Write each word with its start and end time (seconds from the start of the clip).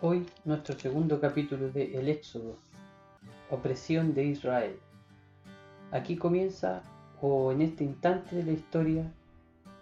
Hoy 0.00 0.24
nuestro 0.44 0.78
segundo 0.78 1.20
capítulo 1.20 1.70
de 1.70 1.98
El 1.98 2.08
Éxodo, 2.08 2.56
opresión 3.50 4.14
de 4.14 4.26
Israel. 4.26 4.78
Aquí 5.90 6.16
comienza, 6.16 6.84
o 7.20 7.50
en 7.50 7.62
este 7.62 7.82
instante 7.82 8.36
de 8.36 8.44
la 8.44 8.52
historia, 8.52 9.12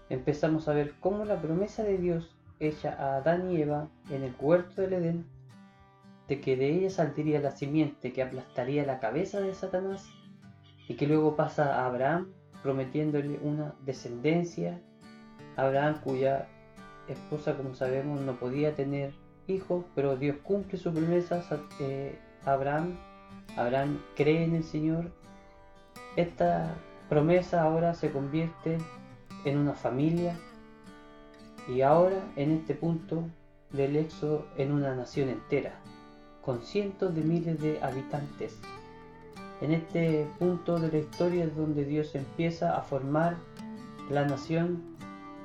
empezamos 0.08 0.68
a 0.68 0.72
ver 0.72 0.94
cómo 1.00 1.26
la 1.26 1.42
promesa 1.42 1.82
de 1.82 1.98
Dios 1.98 2.34
hecha 2.60 2.96
a 2.98 3.16
Adán 3.16 3.50
y 3.50 3.60
Eva 3.60 3.90
en 4.08 4.22
el 4.22 4.34
huerto 4.40 4.80
del 4.80 4.94
Edén, 4.94 5.26
de 6.28 6.40
que 6.40 6.56
de 6.56 6.70
ella 6.70 6.88
saldría 6.88 7.38
la 7.42 7.50
simiente 7.50 8.14
que 8.14 8.22
aplastaría 8.22 8.86
la 8.86 9.00
cabeza 9.00 9.42
de 9.42 9.52
Satanás, 9.52 10.08
y 10.88 10.94
que 10.94 11.06
luego 11.06 11.36
pasa 11.36 11.74
a 11.74 11.84
Abraham 11.84 12.32
prometiéndole 12.62 13.38
una 13.42 13.74
descendencia, 13.84 14.80
Abraham 15.56 16.00
cuya 16.02 16.48
esposa, 17.06 17.54
como 17.54 17.74
sabemos, 17.74 18.22
no 18.22 18.40
podía 18.40 18.74
tener 18.74 19.25
hijos, 19.48 19.84
pero 19.94 20.16
Dios 20.16 20.36
cumple 20.42 20.78
su 20.78 20.92
promesa 20.92 21.42
eh, 21.80 22.18
a 22.44 22.52
Abraham. 22.52 22.96
Abraham 23.56 24.00
cree 24.14 24.44
en 24.44 24.56
el 24.56 24.64
Señor. 24.64 25.10
Esta 26.16 26.74
promesa 27.08 27.62
ahora 27.62 27.94
se 27.94 28.10
convierte 28.10 28.78
en 29.44 29.58
una 29.58 29.74
familia 29.74 30.36
y 31.68 31.82
ahora 31.82 32.20
en 32.36 32.52
este 32.52 32.74
punto 32.74 33.24
del 33.70 33.96
éxodo 33.96 34.46
en 34.56 34.72
una 34.72 34.94
nación 34.94 35.28
entera, 35.28 35.74
con 36.42 36.62
cientos 36.62 37.14
de 37.14 37.22
miles 37.22 37.60
de 37.60 37.80
habitantes. 37.82 38.58
En 39.60 39.72
este 39.72 40.26
punto 40.38 40.78
de 40.78 40.92
la 40.92 40.98
historia 40.98 41.44
es 41.44 41.56
donde 41.56 41.84
Dios 41.84 42.14
empieza 42.14 42.76
a 42.76 42.82
formar 42.82 43.36
la 44.10 44.24
nación, 44.24 44.82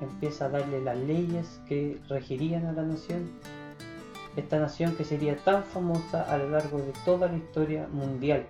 empieza 0.02 0.46
a 0.46 0.50
darle 0.50 0.82
las 0.82 0.98
leyes 0.98 1.62
que 1.68 2.00
regirían 2.10 2.66
a 2.66 2.74
la 2.74 2.84
nación, 2.84 3.32
esta 4.36 4.60
nación 4.60 4.96
que 4.96 5.04
sería 5.04 5.36
tan 5.38 5.64
famosa 5.64 6.24
a 6.24 6.38
lo 6.38 6.50
largo 6.50 6.80
de 6.80 6.94
toda 7.06 7.28
la 7.28 7.38
historia 7.38 7.88
mundial. 7.92 8.46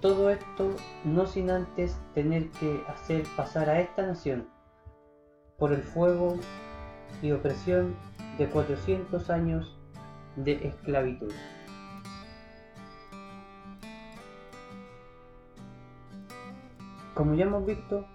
Todo 0.00 0.30
esto 0.30 0.70
no 1.04 1.26
sin 1.26 1.50
antes 1.50 1.96
tener 2.14 2.48
que 2.50 2.82
hacer 2.88 3.24
pasar 3.36 3.70
a 3.70 3.80
esta 3.80 4.06
nación 4.06 4.48
por 5.58 5.72
el 5.72 5.82
fuego 5.82 6.36
y 7.22 7.30
opresión 7.30 7.94
de 8.36 8.48
400 8.48 9.30
años 9.30 9.78
de 10.36 10.66
esclavitud. 10.66 11.32
Como 17.14 17.34
ya 17.34 17.44
hemos 17.44 17.66
visto, 17.66 18.06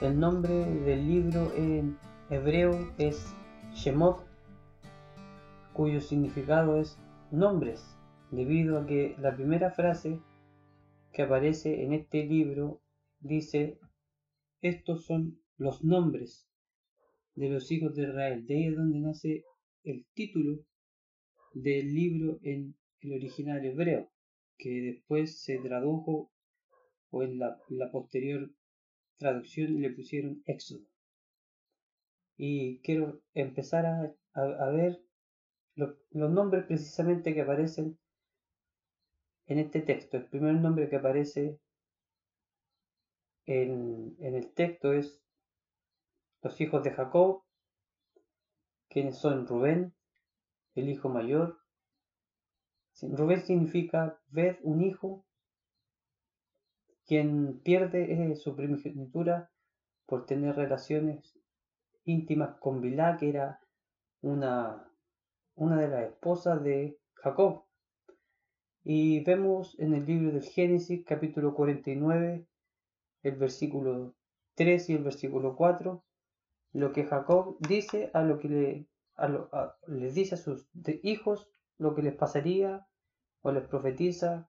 el 0.00 0.18
nombre 0.18 0.52
del 0.52 1.06
libro 1.06 1.52
en 1.54 1.98
hebreo 2.30 2.92
es 2.98 3.32
Shemot, 3.74 4.31
cuyo 5.72 6.00
significado 6.00 6.78
es 6.78 6.98
nombres, 7.30 7.96
debido 8.30 8.78
a 8.78 8.86
que 8.86 9.14
la 9.18 9.34
primera 9.34 9.70
frase 9.70 10.20
que 11.12 11.22
aparece 11.22 11.82
en 11.84 11.92
este 11.92 12.24
libro 12.24 12.80
dice, 13.20 13.78
estos 14.60 15.04
son 15.04 15.40
los 15.56 15.84
nombres 15.84 16.48
de 17.34 17.48
los 17.48 17.70
hijos 17.70 17.94
de 17.94 18.02
Israel. 18.02 18.46
De 18.46 18.54
ahí 18.54 18.66
es 18.66 18.76
donde 18.76 19.00
nace 19.00 19.44
el 19.84 20.06
título 20.14 20.64
del 21.54 21.94
libro 21.94 22.38
en 22.42 22.74
el 23.00 23.14
original 23.14 23.64
hebreo, 23.64 24.10
que 24.58 24.70
después 24.70 25.42
se 25.42 25.58
tradujo 25.58 26.30
o 27.10 27.22
en 27.22 27.38
la, 27.38 27.58
posterior 27.90 28.50
traducción 29.18 29.80
le 29.80 29.90
pusieron 29.90 30.42
Éxodo. 30.46 30.86
Y 32.36 32.78
quiero 32.80 33.22
empezar 33.34 33.86
a, 33.86 34.70
ver 34.70 35.02
los, 35.74 35.96
nombres 36.12 36.64
precisamente 36.66 37.34
que 37.34 37.42
aparecen 37.42 37.98
en 39.46 39.58
este 39.58 39.80
texto. 39.80 40.16
El 40.16 40.26
primer 40.26 40.54
nombre 40.54 40.88
que 40.88 40.96
aparece 40.96 41.58
en, 43.46 44.16
en 44.20 44.34
el 44.34 44.52
texto 44.52 44.92
es 44.92 45.22
los 46.42 46.60
hijos 46.60 46.82
de 46.82 46.90
Jacob, 46.90 47.42
quienes 48.88 49.16
son 49.16 49.46
Rubén, 49.46 49.94
el 50.74 50.88
hijo 50.88 51.08
mayor. 51.08 51.58
Rubén 53.00 53.42
significa 53.42 54.20
ver 54.28 54.58
un 54.62 54.82
hijo, 54.82 55.24
quien 57.06 57.60
pierde 57.60 58.36
su 58.36 58.54
primogenitura 58.54 59.50
por 60.06 60.26
tener 60.26 60.56
relaciones 60.56 61.38
íntimas 62.04 62.58
con 62.58 62.80
Bilá, 62.80 63.16
que 63.16 63.30
era 63.30 63.60
una, 64.20 64.91
una 65.54 65.80
de 65.80 65.88
las 65.88 66.04
esposas 66.04 66.62
de 66.62 66.98
Jacob. 67.14 67.64
Y 68.84 69.22
vemos 69.24 69.78
en 69.78 69.94
el 69.94 70.06
libro 70.06 70.32
del 70.32 70.42
Génesis, 70.42 71.04
capítulo 71.06 71.54
49, 71.54 72.46
el 73.22 73.36
versículo 73.36 74.14
3 74.54 74.90
y 74.90 74.94
el 74.94 75.04
versículo 75.04 75.56
4, 75.56 76.04
lo 76.72 76.92
que 76.92 77.04
Jacob 77.04 77.56
dice 77.60 78.10
a 78.14 78.22
lo 78.22 78.38
que 78.38 78.48
le, 78.48 78.86
les 79.86 80.14
dice 80.14 80.34
a 80.34 80.38
sus 80.38 80.68
hijos 81.02 81.48
lo 81.78 81.94
que 81.94 82.02
les 82.02 82.14
pasaría, 82.14 82.86
o 83.42 83.52
les 83.52 83.66
profetiza, 83.66 84.48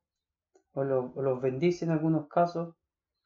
o, 0.74 0.84
los 0.84 1.42
bendice 1.42 1.86
en 1.86 1.92
algunos 1.92 2.28
casos. 2.28 2.76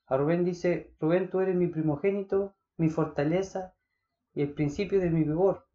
A 0.07 0.17
Rubén 0.17 0.45
dice, 0.45 0.94
Rubén, 0.99 1.29
tú 1.29 1.41
eres 1.41 1.55
mi 1.55 1.67
primogénito, 1.67 2.55
mi 2.77 2.89
fortaleza 2.89 3.75
y 4.33 4.41
el 4.41 4.53
principio 4.53 4.99
de 4.99 5.09
mi 5.09 5.23
vigor, 5.23 5.65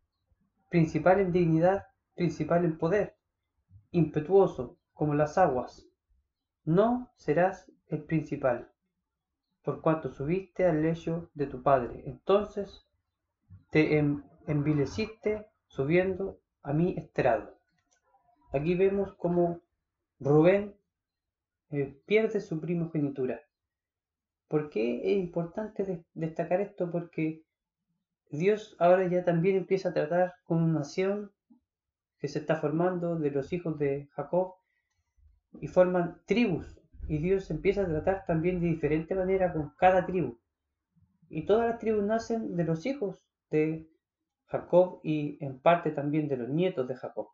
principal 0.71 1.21
en 1.21 1.33
dignidad, 1.33 1.85
principal 2.15 2.65
en 2.65 2.79
poder, 2.79 3.17
impetuoso 3.91 4.79
como 4.93 5.15
las 5.15 5.39
aguas. 5.39 5.87
No 6.65 7.11
serás 7.17 7.71
el 7.89 8.05
principal, 8.05 8.71
por 9.63 9.81
cuanto 9.81 10.11
subiste 10.11 10.65
al 10.65 10.83
lecho 10.83 11.31
de 11.35 11.47
tu 11.47 11.63
padre. 11.63 12.03
Entonces 12.07 12.87
te 13.71 13.99
envileciste 14.47 15.49
subiendo 15.67 16.41
a 16.63 16.73
mi 16.73 16.95
estrado. 16.97 17.59
Aquí 18.53 18.75
vemos 18.75 19.15
cómo 19.15 19.61
Rubén 20.21 20.77
eh, 21.71 21.99
pierde 22.07 22.41
su 22.41 22.61
primogenitura. 22.61 23.41
¿Por 24.47 24.69
qué 24.69 25.13
es 25.13 25.19
importante 25.19 26.05
destacar 26.13 26.61
esto? 26.61 26.91
Porque 26.91 27.43
Dios 28.31 28.77
ahora 28.79 29.09
ya 29.09 29.25
también 29.25 29.57
empieza 29.57 29.89
a 29.89 29.95
tratar 29.95 30.35
con 30.45 30.63
una 30.63 30.81
nación 30.81 31.33
que 32.23 32.29
se 32.29 32.39
está 32.39 32.55
formando 32.55 33.17
de 33.17 33.33
los 33.33 33.53
hijos 33.53 33.81
de 33.81 34.07
Jacob 34.13 34.55
y 35.61 35.67
forman 35.67 36.23
tribus. 36.25 36.81
Y 37.09 37.19
Dios 37.19 37.51
empieza 37.51 37.83
a 37.83 37.87
tratar 37.87 38.25
también 38.27 38.61
de 38.61 38.69
diferente 38.69 39.17
manera 39.17 39.53
con 39.53 39.75
cada 39.77 40.07
tribu. 40.07 40.39
Y 41.29 41.47
todas 41.47 41.69
las 41.69 41.81
tribus 41.81 42.05
nacen 42.05 42.55
de 42.55 42.63
los 42.63 42.87
hijos 42.87 43.27
de 43.51 43.91
Jacob 44.47 45.01
y 45.03 45.37
en 45.45 45.59
parte 45.59 45.91
también 45.91 46.29
de 46.29 46.37
los 46.37 46.49
nietos 46.49 46.87
de 46.87 46.95
Jacob. 46.95 47.31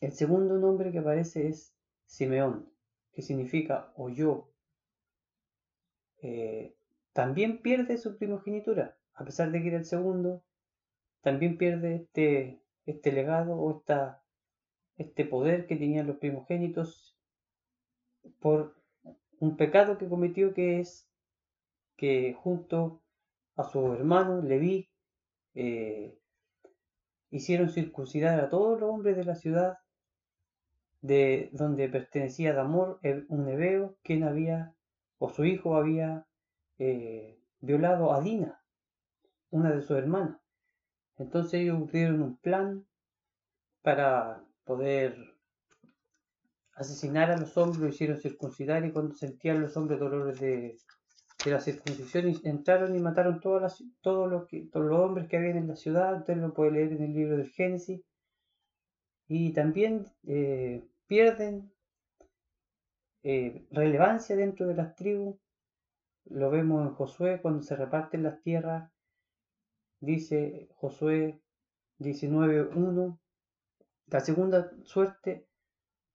El 0.00 0.12
segundo 0.12 0.56
nombre 0.56 0.90
que 0.90 1.00
aparece 1.00 1.46
es 1.46 1.76
Simeón, 2.06 2.72
que 3.12 3.20
significa 3.20 3.92
o 3.94 4.08
yo. 4.08 4.48
Eh, 6.22 6.74
también 7.12 7.60
pierde 7.60 7.98
su 7.98 8.16
primogenitura, 8.16 8.96
a 9.12 9.22
pesar 9.22 9.52
de 9.52 9.60
que 9.60 9.68
era 9.68 9.76
el 9.76 9.84
segundo, 9.84 10.42
también 11.20 11.58
pierde 11.58 11.96
este, 11.96 12.63
este 12.86 13.12
legado 13.12 13.56
o 13.56 13.78
esta, 13.78 14.22
este 14.96 15.24
poder 15.24 15.66
que 15.66 15.76
tenían 15.76 16.06
los 16.06 16.16
primogénitos 16.16 17.16
por 18.40 18.74
un 19.40 19.56
pecado 19.56 19.98
que 19.98 20.08
cometió 20.08 20.54
que 20.54 20.80
es 20.80 21.08
que 21.96 22.34
junto 22.34 23.02
a 23.56 23.64
su 23.64 23.92
hermano 23.92 24.42
Leví, 24.42 24.88
eh, 25.54 26.18
hicieron 27.30 27.68
circuncidar 27.68 28.40
a 28.40 28.48
todos 28.48 28.80
los 28.80 28.90
hombres 28.90 29.16
de 29.16 29.24
la 29.24 29.34
ciudad 29.34 29.78
de 31.02 31.50
donde 31.52 31.88
pertenecía 31.88 32.54
Damor, 32.54 32.98
un 33.28 33.48
hebreo, 33.48 33.96
quien 34.02 34.24
había, 34.24 34.74
o 35.18 35.28
su 35.28 35.44
hijo 35.44 35.76
había 35.76 36.26
eh, 36.78 37.38
violado 37.60 38.12
a 38.12 38.20
Dina, 38.20 38.62
una 39.50 39.72
de 39.72 39.82
sus 39.82 39.98
hermanas. 39.98 40.43
Entonces 41.16 41.54
ellos 41.54 41.90
dieron 41.92 42.22
un 42.22 42.36
plan 42.36 42.84
para 43.82 44.42
poder 44.64 45.16
asesinar 46.74 47.30
a 47.30 47.36
los 47.36 47.56
hombres, 47.56 47.80
lo 47.80 47.88
hicieron 47.88 48.20
circuncidar 48.20 48.84
y 48.84 48.92
cuando 48.92 49.14
sentían 49.14 49.60
los 49.60 49.76
hombres 49.76 50.00
dolores 50.00 50.40
de, 50.40 50.76
la 51.46 51.60
circuncisión 51.60 52.34
entraron 52.44 52.96
y 52.96 53.00
mataron 53.00 53.40
todos 53.40 53.84
los 54.02 54.74
hombres 54.90 55.28
que 55.28 55.36
habían 55.36 55.58
en 55.58 55.68
la 55.68 55.76
ciudad, 55.76 56.18
usted 56.18 56.36
lo 56.36 56.54
puede 56.54 56.72
leer 56.72 56.92
en 56.92 57.02
el 57.02 57.12
libro 57.12 57.36
del 57.36 57.50
Génesis, 57.50 58.00
y 59.28 59.52
también 59.52 60.06
eh, 60.26 60.82
pierden 61.06 61.70
eh, 63.22 63.66
relevancia 63.70 64.36
dentro 64.36 64.66
de 64.66 64.74
las 64.74 64.94
tribus, 64.94 65.36
lo 66.26 66.50
vemos 66.50 66.86
en 66.86 66.94
Josué 66.94 67.40
cuando 67.42 67.62
se 67.62 67.76
reparten 67.76 68.22
las 68.22 68.40
tierras, 68.42 68.90
dice 70.00 70.68
Josué 70.76 71.40
19.1, 71.98 73.18
La 74.06 74.20
segunda 74.20 74.70
suerte 74.84 75.46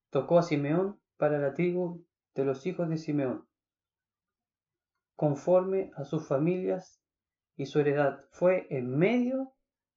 tocó 0.09 0.39
a 0.39 0.43
Simeón 0.43 0.99
para 1.17 1.39
la 1.39 1.53
tribu 1.53 2.05
de 2.35 2.45
los 2.45 2.65
hijos 2.65 2.89
de 2.89 2.97
Simeón, 2.97 3.47
conforme 5.15 5.91
a 5.95 6.03
sus 6.03 6.27
familias 6.27 7.01
y 7.55 7.65
su 7.65 7.79
heredad. 7.79 8.25
Fue 8.31 8.67
en 8.69 8.97
medio 8.97 9.53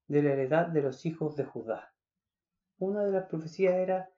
de 0.08 0.22
la 0.22 0.32
heredad 0.32 0.68
de 0.68 0.82
los 0.82 1.06
hijos 1.06 1.36
de 1.36 1.44
Judá. 1.44 1.94
Una 2.78 3.04
de 3.04 3.12
las 3.12 3.26
profecías 3.26 3.74
era 3.74 4.10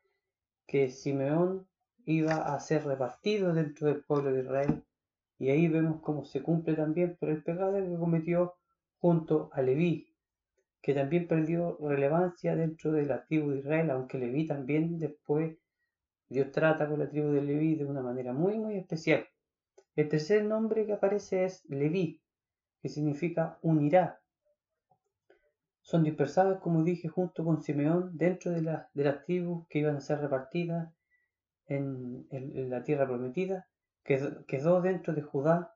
que 0.66 0.88
Simeón 0.88 1.68
iba 2.06 2.54
a 2.54 2.58
ser 2.60 2.84
repartido 2.84 3.52
dentro 3.52 3.88
del 3.88 4.02
pueblo 4.04 4.32
de 4.32 4.40
Israel 4.40 4.84
y 5.38 5.50
ahí 5.50 5.68
vemos 5.68 6.00
cómo 6.00 6.24
se 6.24 6.42
cumple 6.42 6.74
también 6.74 7.16
por 7.16 7.28
el 7.28 7.42
pecado 7.42 7.74
que 7.74 7.98
cometió 7.98 8.54
junto 9.04 9.50
a 9.52 9.60
Leví, 9.60 10.08
que 10.80 10.94
también 10.94 11.28
perdió 11.28 11.76
relevancia 11.78 12.56
dentro 12.56 12.90
de 12.90 13.04
la 13.04 13.22
tribu 13.26 13.50
de 13.50 13.58
Israel, 13.58 13.90
aunque 13.90 14.16
Leví 14.16 14.46
también 14.46 14.98
después 14.98 15.58
Dios 16.26 16.50
trata 16.52 16.88
con 16.88 17.00
la 17.00 17.10
tribu 17.10 17.28
de 17.28 17.42
Leví 17.42 17.74
de 17.74 17.84
una 17.84 18.00
manera 18.00 18.32
muy 18.32 18.58
muy 18.58 18.78
especial. 18.78 19.26
El 19.94 20.08
tercer 20.08 20.42
nombre 20.46 20.86
que 20.86 20.94
aparece 20.94 21.44
es 21.44 21.66
Leví, 21.68 22.22
que 22.80 22.88
significa 22.88 23.58
unirá. 23.60 24.22
Son 25.82 26.02
dispersados, 26.02 26.60
como 26.60 26.82
dije, 26.82 27.08
junto 27.08 27.44
con 27.44 27.62
Simeón 27.62 28.16
dentro 28.16 28.52
de, 28.52 28.62
de 28.94 29.04
las 29.04 29.22
tribus 29.26 29.66
que 29.68 29.80
iban 29.80 29.96
a 29.96 30.00
ser 30.00 30.18
repartidas 30.22 30.90
en, 31.66 32.26
la 32.70 32.82
tierra 32.82 33.06
prometida. 33.06 33.68
Quedó, 34.02 34.46
quedó 34.46 34.80
dentro 34.80 35.12
de 35.12 35.20
Judá. 35.20 35.74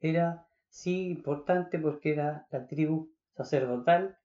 Era 0.00 0.47
sí 0.68 1.08
importante 1.08 1.78
porque 1.78 2.12
era 2.12 2.46
la 2.50 2.66
tribu 2.66 3.10
sacerdotal 3.34 4.18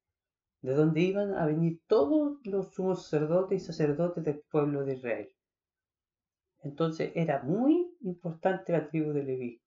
de 0.62 0.74
donde 0.74 1.02
iban 1.02 1.34
a 1.34 1.46
venir 1.46 1.82
todos 1.88 2.40
los 2.46 2.74
sumos 2.74 3.04
sacerdotes 3.04 3.62
y 3.62 3.66
sacerdotes 3.66 4.24
del 4.24 4.42
pueblo 4.50 4.86
de 4.86 4.94
Israel. 4.94 5.30
Entonces 6.62 7.12
era 7.16 7.44
muy 7.44 7.96
importante 8.02 8.72
la 8.72 8.88
tribu 8.88 9.12
de 9.12 9.24
Leví. 9.24 9.62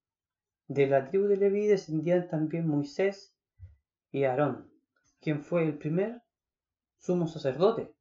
De 0.69 0.87
la 0.87 1.06
tribu 1.06 1.26
de 1.26 1.37
Leví 1.37 1.67
descendían 1.67 2.28
también 2.28 2.67
Moisés 2.67 3.37
y 4.11 4.25
Aarón, 4.25 4.70
quien 5.20 5.44
fue 5.44 5.64
el 5.64 5.76
primer 5.76 6.22
sumo 6.96 7.26
sacerdote. 7.29 7.94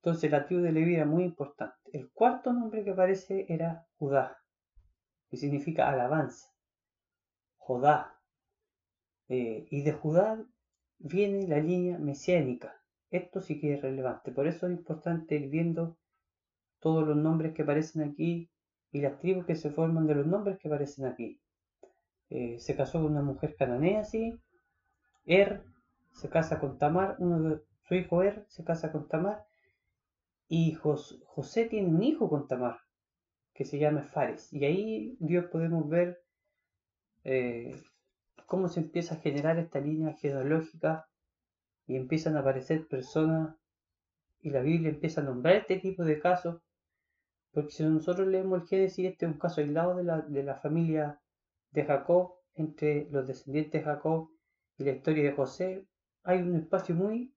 Entonces 0.00 0.30
la 0.32 0.44
tribu 0.44 0.62
de 0.62 0.72
Leví 0.72 0.96
era 0.96 1.06
muy 1.06 1.22
importante. 1.22 1.78
El 1.92 2.10
cuarto 2.10 2.52
nombre 2.52 2.82
que 2.82 2.90
aparece 2.90 3.46
era 3.48 3.86
Judá, 3.98 4.36
que 5.30 5.36
significa 5.36 5.88
alabanza. 5.88 6.51
Judá. 7.64 8.18
Eh, 9.28 9.66
y 9.70 9.82
de 9.82 9.92
Judá 9.92 10.44
viene 10.98 11.46
la 11.46 11.58
línea 11.58 11.96
mesiánica. 11.98 12.74
Esto 13.10 13.40
sí 13.40 13.60
que 13.60 13.74
es 13.74 13.82
relevante. 13.82 14.32
Por 14.32 14.48
eso 14.48 14.66
es 14.66 14.72
importante 14.72 15.36
ir 15.36 15.48
viendo 15.48 15.96
todos 16.80 17.06
los 17.06 17.16
nombres 17.16 17.54
que 17.54 17.62
aparecen 17.62 18.02
aquí 18.02 18.50
y 18.90 19.00
las 19.00 19.18
tribus 19.20 19.46
que 19.46 19.54
se 19.54 19.70
forman 19.70 20.06
de 20.06 20.16
los 20.16 20.26
nombres 20.26 20.58
que 20.58 20.66
aparecen 20.68 21.06
aquí. 21.06 21.40
Eh, 22.30 22.58
se 22.58 22.74
casó 22.74 23.00
con 23.00 23.12
una 23.12 23.22
mujer 23.22 23.54
cananea, 23.56 24.02
sí. 24.02 24.36
Er 25.24 25.62
se 26.10 26.28
casa 26.28 26.58
con 26.58 26.78
Tamar, 26.78 27.14
uno 27.20 27.40
de, 27.42 27.62
su 27.86 27.94
hijo 27.94 28.22
Er 28.22 28.44
se 28.48 28.64
casa 28.64 28.90
con 28.90 29.06
Tamar. 29.06 29.44
Y 30.48 30.72
José 30.74 31.66
tiene 31.66 31.88
un 31.88 32.02
hijo 32.02 32.28
con 32.28 32.48
Tamar, 32.48 32.80
que 33.54 33.64
se 33.64 33.78
llama 33.78 34.02
Fares. 34.02 34.52
Y 34.52 34.64
ahí 34.64 35.16
Dios 35.20 35.44
podemos 35.46 35.88
ver 35.88 36.21
eh, 37.24 37.82
cómo 38.46 38.68
se 38.68 38.80
empieza 38.80 39.14
a 39.14 39.20
generar 39.20 39.58
esta 39.58 39.80
línea 39.80 40.14
genealógica 40.14 41.08
y 41.86 41.96
empiezan 41.96 42.36
a 42.36 42.40
aparecer 42.40 42.86
personas 42.88 43.56
y 44.40 44.50
la 44.50 44.60
Biblia 44.60 44.90
empieza 44.90 45.20
a 45.20 45.24
nombrar 45.24 45.56
este 45.56 45.78
tipo 45.78 46.04
de 46.04 46.18
casos 46.18 46.60
porque 47.52 47.70
si 47.70 47.84
nosotros 47.84 48.26
leemos 48.28 48.62
el 48.62 48.68
Génesis, 48.68 49.06
este 49.06 49.26
es 49.26 49.32
un 49.32 49.38
caso 49.38 49.60
aislado 49.60 49.94
de 49.94 50.04
la, 50.04 50.22
de 50.22 50.42
la 50.42 50.56
familia 50.56 51.20
de 51.70 51.84
Jacob, 51.84 52.34
entre 52.54 53.08
los 53.10 53.26
descendientes 53.26 53.72
de 53.72 53.84
Jacob 53.84 54.30
y 54.78 54.84
la 54.84 54.92
historia 54.92 55.24
de 55.24 55.32
José, 55.32 55.86
hay 56.24 56.40
un 56.40 56.56
espacio 56.56 56.94
muy 56.94 57.34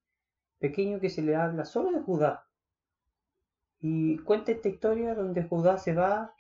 pequeño 0.60 1.00
que 1.00 1.10
se 1.10 1.22
le 1.22 1.36
habla 1.36 1.66
solo 1.66 1.92
de 1.92 2.02
Judá. 2.02 2.48
Y 3.80 4.18
cuenta 4.20 4.54
esta 4.54 4.70
historia 4.70 5.16
donde 5.16 5.44
Judá 5.44 5.78
se 5.78 5.94
va, 5.94 6.34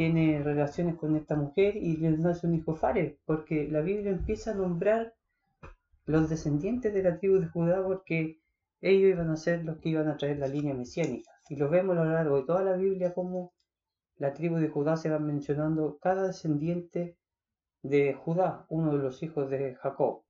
tiene 0.00 0.42
relaciones 0.42 0.96
con 0.96 1.14
esta 1.14 1.36
mujer 1.36 1.76
y 1.76 1.98
le 1.98 2.12
nace 2.12 2.46
un 2.46 2.54
hijo 2.54 2.74
Fares, 2.74 3.18
porque 3.26 3.68
la 3.68 3.82
Biblia 3.82 4.12
empieza 4.12 4.52
a 4.52 4.54
nombrar 4.54 5.12
los 6.06 6.30
descendientes 6.30 6.94
de 6.94 7.02
la 7.02 7.18
tribu 7.18 7.38
de 7.38 7.48
Judá 7.48 7.84
porque 7.84 8.40
ellos 8.80 9.10
iban 9.10 9.28
a 9.28 9.36
ser 9.36 9.62
los 9.62 9.76
que 9.76 9.90
iban 9.90 10.08
a 10.08 10.16
traer 10.16 10.38
la 10.38 10.48
línea 10.48 10.72
mesiánica. 10.72 11.30
Y 11.50 11.56
lo 11.56 11.68
vemos 11.68 11.98
a 11.98 12.04
lo 12.04 12.12
largo 12.12 12.38
de 12.38 12.44
toda 12.44 12.64
la 12.64 12.76
Biblia 12.76 13.12
como 13.12 13.52
la 14.16 14.32
tribu 14.32 14.56
de 14.56 14.70
Judá 14.70 14.96
se 14.96 15.10
va 15.10 15.18
mencionando 15.18 15.98
cada 16.00 16.28
descendiente 16.28 17.18
de 17.82 18.14
Judá, 18.14 18.64
uno 18.70 18.96
de 18.96 19.02
los 19.02 19.22
hijos 19.22 19.50
de 19.50 19.74
Jacob. 19.74 20.22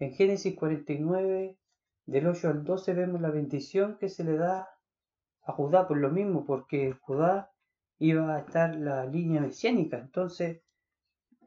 En 0.00 0.12
Génesis 0.12 0.54
49, 0.54 1.56
del 2.04 2.26
8 2.26 2.46
al 2.46 2.62
12, 2.62 2.92
vemos 2.92 3.22
la 3.22 3.30
bendición 3.30 3.96
que 3.96 4.10
se 4.10 4.22
le 4.22 4.36
da 4.36 4.68
a 5.44 5.52
Judá 5.54 5.88
por 5.88 5.96
lo 5.96 6.10
mismo, 6.10 6.44
porque 6.44 6.92
Judá 7.00 7.51
iba 8.02 8.34
a 8.34 8.40
estar 8.40 8.74
la 8.74 9.06
línea 9.06 9.40
mesiánica. 9.40 9.96
Entonces, 9.98 10.60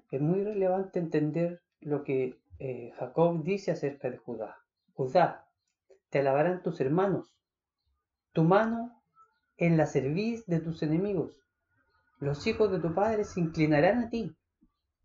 es 0.09 0.21
muy 0.21 0.41
relevante 0.41 0.99
entender 0.99 1.61
lo 1.81 2.03
que 2.03 2.39
eh, 2.59 2.93
Jacob 2.97 3.43
dice 3.43 3.71
acerca 3.71 4.09
de 4.09 4.17
Judá. 4.17 4.57
Judá, 4.93 5.49
te 6.09 6.19
alabarán 6.19 6.63
tus 6.63 6.79
hermanos, 6.79 7.35
tu 8.31 8.43
mano 8.43 9.03
en 9.57 9.75
la 9.75 9.85
cerviz 9.85 10.45
de 10.45 10.61
tus 10.61 10.81
enemigos. 10.81 11.41
Los 12.19 12.47
hijos 12.47 12.71
de 12.71 12.79
tu 12.79 12.93
padre 12.93 13.25
se 13.25 13.41
inclinarán 13.41 13.99
a 13.99 14.09
ti. 14.09 14.33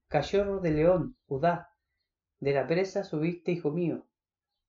Cachorro 0.06 0.60
de 0.60 0.70
león, 0.70 1.16
Judá, 1.26 1.70
de 2.38 2.52
la 2.52 2.68
presa 2.68 3.02
subiste, 3.02 3.50
hijo 3.50 3.72
mío. 3.72 4.06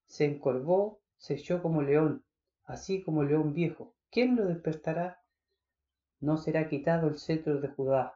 Se 0.06 0.25
encorvó, 0.25 1.00
se 1.18 1.36
echó 1.36 1.62
como 1.62 1.84
león, 1.84 2.25
así 2.66 3.04
como 3.04 3.24
león 3.24 3.54
viejo. 3.54 3.94
¿Quién 4.10 4.36
lo 4.36 4.45
despertará? 4.45 5.21
No 6.22 6.38
será 6.38 6.70
quitado 6.70 7.08
el 7.08 7.18
cetro 7.18 7.60
de 7.60 7.68
Judá, 7.68 8.14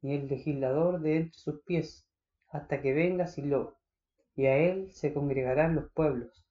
ni 0.00 0.14
el 0.14 0.26
legislador 0.26 1.00
de 1.00 1.18
entre 1.18 1.38
sus 1.38 1.60
pies, 1.64 2.08
hasta 2.48 2.80
que 2.80 2.94
venga 2.94 3.26
Silo, 3.26 3.76
y 4.34 4.46
a 4.46 4.56
él 4.56 4.90
se 4.92 5.12
congregarán 5.12 5.74
los 5.74 5.90
pueblos, 5.92 6.46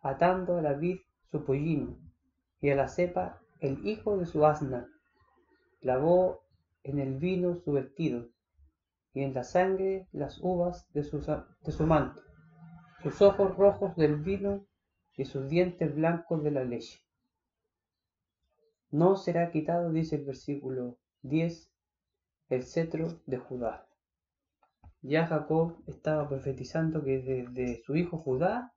atando 0.00 0.58
a 0.58 0.62
la 0.62 0.72
vid 0.72 0.98
su 1.30 1.44
pollino, 1.44 1.96
y 2.60 2.70
a 2.70 2.74
la 2.74 2.88
cepa 2.88 3.40
el 3.60 3.86
hijo 3.86 4.18
de 4.18 4.26
su 4.26 4.44
asna. 4.44 4.88
Lavó 5.80 6.40
en 6.82 6.98
el 6.98 7.16
vino 7.18 7.54
su 7.54 7.72
vestido, 7.72 8.28
y 9.12 9.22
en 9.22 9.34
la 9.34 9.44
sangre 9.44 10.08
las 10.10 10.40
uvas 10.42 10.90
de 10.92 11.04
su, 11.04 11.20
de 11.20 11.72
su 11.72 11.86
manto, 11.86 12.20
sus 13.04 13.22
ojos 13.22 13.56
rojos 13.56 13.94
del 13.94 14.16
vino 14.16 14.66
y 15.16 15.26
sus 15.26 15.48
dientes 15.48 15.94
blancos 15.94 16.42
de 16.42 16.50
la 16.50 16.64
leche. 16.64 17.03
No 18.94 19.16
será 19.16 19.50
quitado, 19.50 19.90
dice 19.90 20.14
el 20.14 20.24
versículo 20.24 20.98
10, 21.22 21.68
el 22.48 22.62
cetro 22.62 23.20
de 23.26 23.38
Judá. 23.38 23.88
Ya 25.02 25.26
Jacob 25.26 25.82
estaba 25.88 26.28
profetizando 26.28 27.02
que 27.02 27.18
desde 27.20 27.82
su 27.82 27.96
hijo 27.96 28.18
Judá 28.18 28.72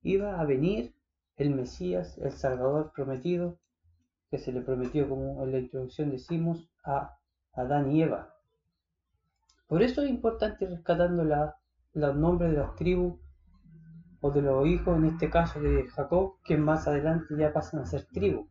iba 0.00 0.40
a 0.40 0.46
venir 0.46 0.94
el 1.36 1.50
Mesías, 1.54 2.16
el 2.16 2.32
Salvador 2.32 2.92
prometido, 2.94 3.58
que 4.30 4.38
se 4.38 4.52
le 4.52 4.62
prometió, 4.62 5.06
como 5.06 5.44
en 5.44 5.52
la 5.52 5.58
introducción 5.58 6.10
decimos, 6.10 6.70
a 6.82 7.18
Adán 7.52 7.92
y 7.92 8.04
Eva. 8.04 8.34
Por 9.66 9.82
eso 9.82 10.00
es 10.00 10.08
importante 10.08 10.66
rescatando 10.66 11.24
los 11.92 12.16
nombres 12.16 12.52
de 12.52 12.56
las 12.56 12.74
tribus 12.74 13.20
o 14.22 14.30
de 14.30 14.40
los 14.40 14.66
hijos, 14.66 14.96
en 14.96 15.04
este 15.04 15.28
caso 15.28 15.60
de 15.60 15.86
Jacob, 15.88 16.38
que 16.42 16.56
más 16.56 16.88
adelante 16.88 17.34
ya 17.36 17.52
pasan 17.52 17.80
a 17.80 17.84
ser 17.84 18.06
tribu. 18.06 18.48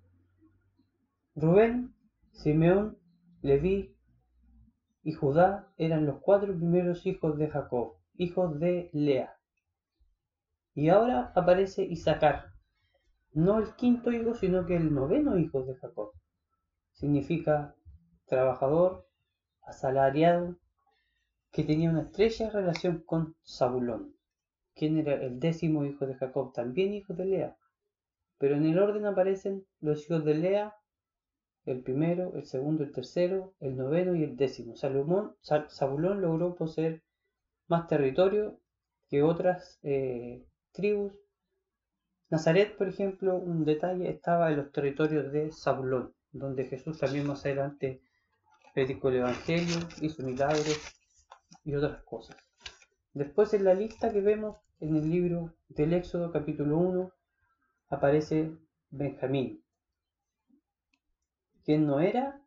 Rubén, 1.35 1.95
Simeón, 2.31 2.97
Leví 3.41 3.95
y 5.03 5.13
Judá 5.13 5.71
eran 5.77 6.05
los 6.05 6.19
cuatro 6.19 6.55
primeros 6.55 7.05
hijos 7.05 7.37
de 7.37 7.49
Jacob, 7.49 7.93
hijos 8.15 8.59
de 8.59 8.89
Lea. 8.93 9.37
Y 10.73 10.89
ahora 10.89 11.31
aparece 11.35 11.83
Isaacar, 11.83 12.51
no 13.33 13.59
el 13.59 13.75
quinto 13.75 14.11
hijo, 14.11 14.35
sino 14.35 14.65
que 14.65 14.75
el 14.75 14.93
noveno 14.93 15.37
hijo 15.37 15.63
de 15.63 15.75
Jacob. 15.75 16.11
Significa 16.91 17.75
trabajador, 18.25 19.07
asalariado, 19.63 20.57
que 21.51 21.63
tenía 21.63 21.89
una 21.89 22.03
estrecha 22.03 22.49
relación 22.49 23.03
con 23.05 23.35
Zabulón, 23.45 24.15
quien 24.75 24.97
era 24.97 25.13
el 25.13 25.39
décimo 25.39 25.85
hijo 25.85 26.05
de 26.05 26.15
Jacob, 26.15 26.51
también 26.53 26.93
hijo 26.93 27.13
de 27.13 27.25
Lea. 27.25 27.57
Pero 28.37 28.55
en 28.55 28.65
el 28.65 28.79
orden 28.79 29.05
aparecen 29.05 29.65
los 29.79 30.03
hijos 30.03 30.25
de 30.25 30.35
Lea, 30.35 30.75
el 31.65 31.81
primero, 31.81 32.33
el 32.35 32.45
segundo, 32.45 32.83
el 32.83 32.91
tercero, 32.91 33.53
el 33.59 33.77
noveno 33.77 34.15
y 34.15 34.23
el 34.23 34.35
décimo. 34.35 34.75
Salomón, 34.75 35.35
Zabulón 35.69 36.21
logró 36.21 36.55
poseer 36.55 37.03
más 37.67 37.87
territorio 37.87 38.59
que 39.09 39.23
otras 39.23 39.79
eh, 39.83 40.45
tribus 40.71 41.13
Nazaret, 42.31 42.77
por 42.77 42.87
ejemplo, 42.87 43.35
un 43.35 43.65
detalle, 43.65 44.09
estaba 44.09 44.49
en 44.49 44.57
los 44.57 44.71
territorios 44.71 45.33
de 45.33 45.51
Zabulón, 45.51 46.13
donde 46.31 46.63
Jesús 46.63 46.97
también 46.97 47.27
más 47.27 47.45
adelante 47.45 48.01
predicó 48.73 49.09
el 49.09 49.17
Evangelio, 49.17 49.75
hizo 49.99 50.23
milagros 50.23 50.79
y 51.65 51.75
otras 51.75 52.01
cosas. 52.03 52.37
Después 53.13 53.53
en 53.53 53.65
la 53.65 53.73
lista 53.73 54.13
que 54.13 54.21
vemos 54.21 54.55
en 54.79 54.95
el 54.95 55.09
libro 55.09 55.53
del 55.67 55.91
Éxodo 55.93 56.31
capítulo 56.31 56.77
1 56.77 57.11
aparece 57.89 58.53
Benjamín, 58.91 59.61
no 61.77 61.99
era 61.99 62.41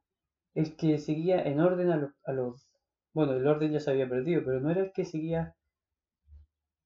el 0.55 0.77
que 0.77 0.99
seguía 0.99 1.43
en 1.43 1.61
orden 1.61 1.91
a 1.91 2.33
los, 2.33 2.69
Bueno, 3.13 3.33
el 3.33 3.47
orden 3.47 3.73
ya 3.73 3.81
se 3.81 3.91
había 3.91 4.09
perdido, 4.09 4.43
pero 4.45 4.61
no 4.61 4.71
era 4.71 4.83
el 4.83 4.93
que 4.93 5.05
seguía 5.05 5.55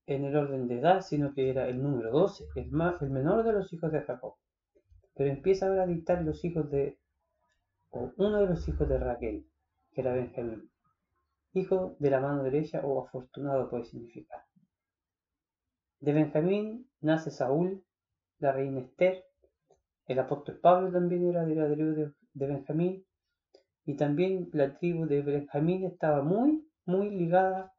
en 0.06 0.24
el 0.24 0.36
orden 0.36 0.68
de 0.68 0.78
edad, 0.78 1.02
sino 1.02 1.34
que 1.34 1.50
era 1.50 1.68
el 1.68 1.82
número 1.82 2.10
12, 2.10 2.44
el, 2.56 2.70
más, 2.70 3.00
el 3.02 3.10
menor 3.10 3.44
de 3.44 3.52
los 3.52 3.72
hijos 3.72 3.92
de 3.92 4.02
Jacob. 4.02 4.34
Pero 5.14 5.30
empieza 5.30 5.68
ahora 5.68 5.82
a 5.82 5.86
dictar 5.86 6.22
los 6.22 6.44
hijos 6.44 6.70
de, 6.70 6.98
o 7.90 8.12
uno 8.16 8.40
de 8.40 8.46
los 8.46 8.66
hijos 8.68 8.88
de 8.88 8.98
Raquel, 8.98 9.46
que 9.92 10.00
era 10.00 10.14
Benjamín, 10.14 10.70
hijo 11.52 11.96
de 11.98 12.10
la 12.10 12.20
mano 12.20 12.42
derecha 12.42 12.80
o 12.84 13.04
afortunado 13.04 13.68
puede 13.68 13.84
significar. 13.84 14.44
De 16.00 16.12
Benjamín 16.12 16.88
nace 17.00 17.30
Saúl, 17.30 17.84
la 18.38 18.52
reina 18.52 18.80
Esther, 18.80 19.24
el 20.08 20.18
apóstol 20.18 20.58
Pablo 20.58 20.90
también 20.90 21.28
era 21.28 21.44
de 21.44 21.54
la 21.54 21.72
tribu 21.72 21.92
de, 21.92 22.46
Benjamín, 22.46 23.04
y 23.84 23.94
también 23.94 24.48
la 24.52 24.76
tribu 24.78 25.06
de 25.06 25.22
Benjamín 25.22 25.84
estaba 25.84 26.22
muy, 26.22 26.66
muy 26.86 27.10
ligada 27.10 27.72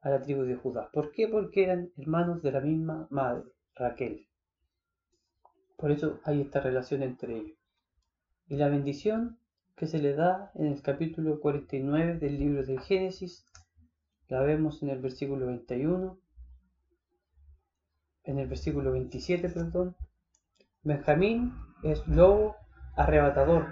a 0.00 0.10
la 0.10 0.20
tribu 0.20 0.42
de 0.42 0.56
Judá. 0.56 0.90
¿Por 0.92 1.12
qué? 1.12 1.28
Porque 1.28 1.64
eran 1.64 1.90
hermanos 1.96 2.42
de 2.42 2.52
la 2.52 2.60
misma 2.60 3.06
madre, 3.10 3.44
Raquel. 3.76 4.26
Por 5.76 5.92
eso 5.92 6.20
hay 6.24 6.40
esta 6.40 6.60
relación 6.60 7.02
entre 7.02 7.36
ellos. 7.36 7.58
Y 8.48 8.56
la 8.56 8.68
bendición 8.68 9.38
que 9.76 9.86
se 9.86 9.98
le 9.98 10.14
da 10.14 10.50
en 10.56 10.66
el 10.66 10.82
capítulo 10.82 11.40
49 11.40 12.18
del 12.18 12.38
libro 12.38 12.66
del 12.66 12.80
Génesis, 12.80 13.46
la 14.28 14.42
vemos 14.42 14.82
en 14.82 14.90
el 14.90 14.98
versículo 14.98 15.46
21, 15.46 16.20
en 18.24 18.38
el 18.38 18.48
versículo 18.48 18.92
27, 18.92 19.48
perdón, 19.48 19.96
Benjamín 20.82 21.52
es 21.82 22.06
lobo 22.08 22.56
arrebatador. 22.96 23.66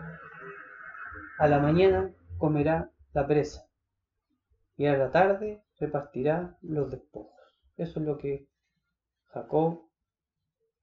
A 1.38 1.48
la 1.48 1.58
mañana 1.58 2.12
comerá 2.36 2.90
la 3.14 3.26
presa 3.26 3.66
y 4.76 4.86
a 4.86 4.96
la 4.96 5.10
tarde 5.10 5.62
repartirá 5.80 6.58
los 6.60 6.90
despojos. 6.90 7.62
Eso 7.78 8.00
es 8.00 8.06
lo 8.06 8.18
que 8.18 8.46
Jacob, 9.28 9.88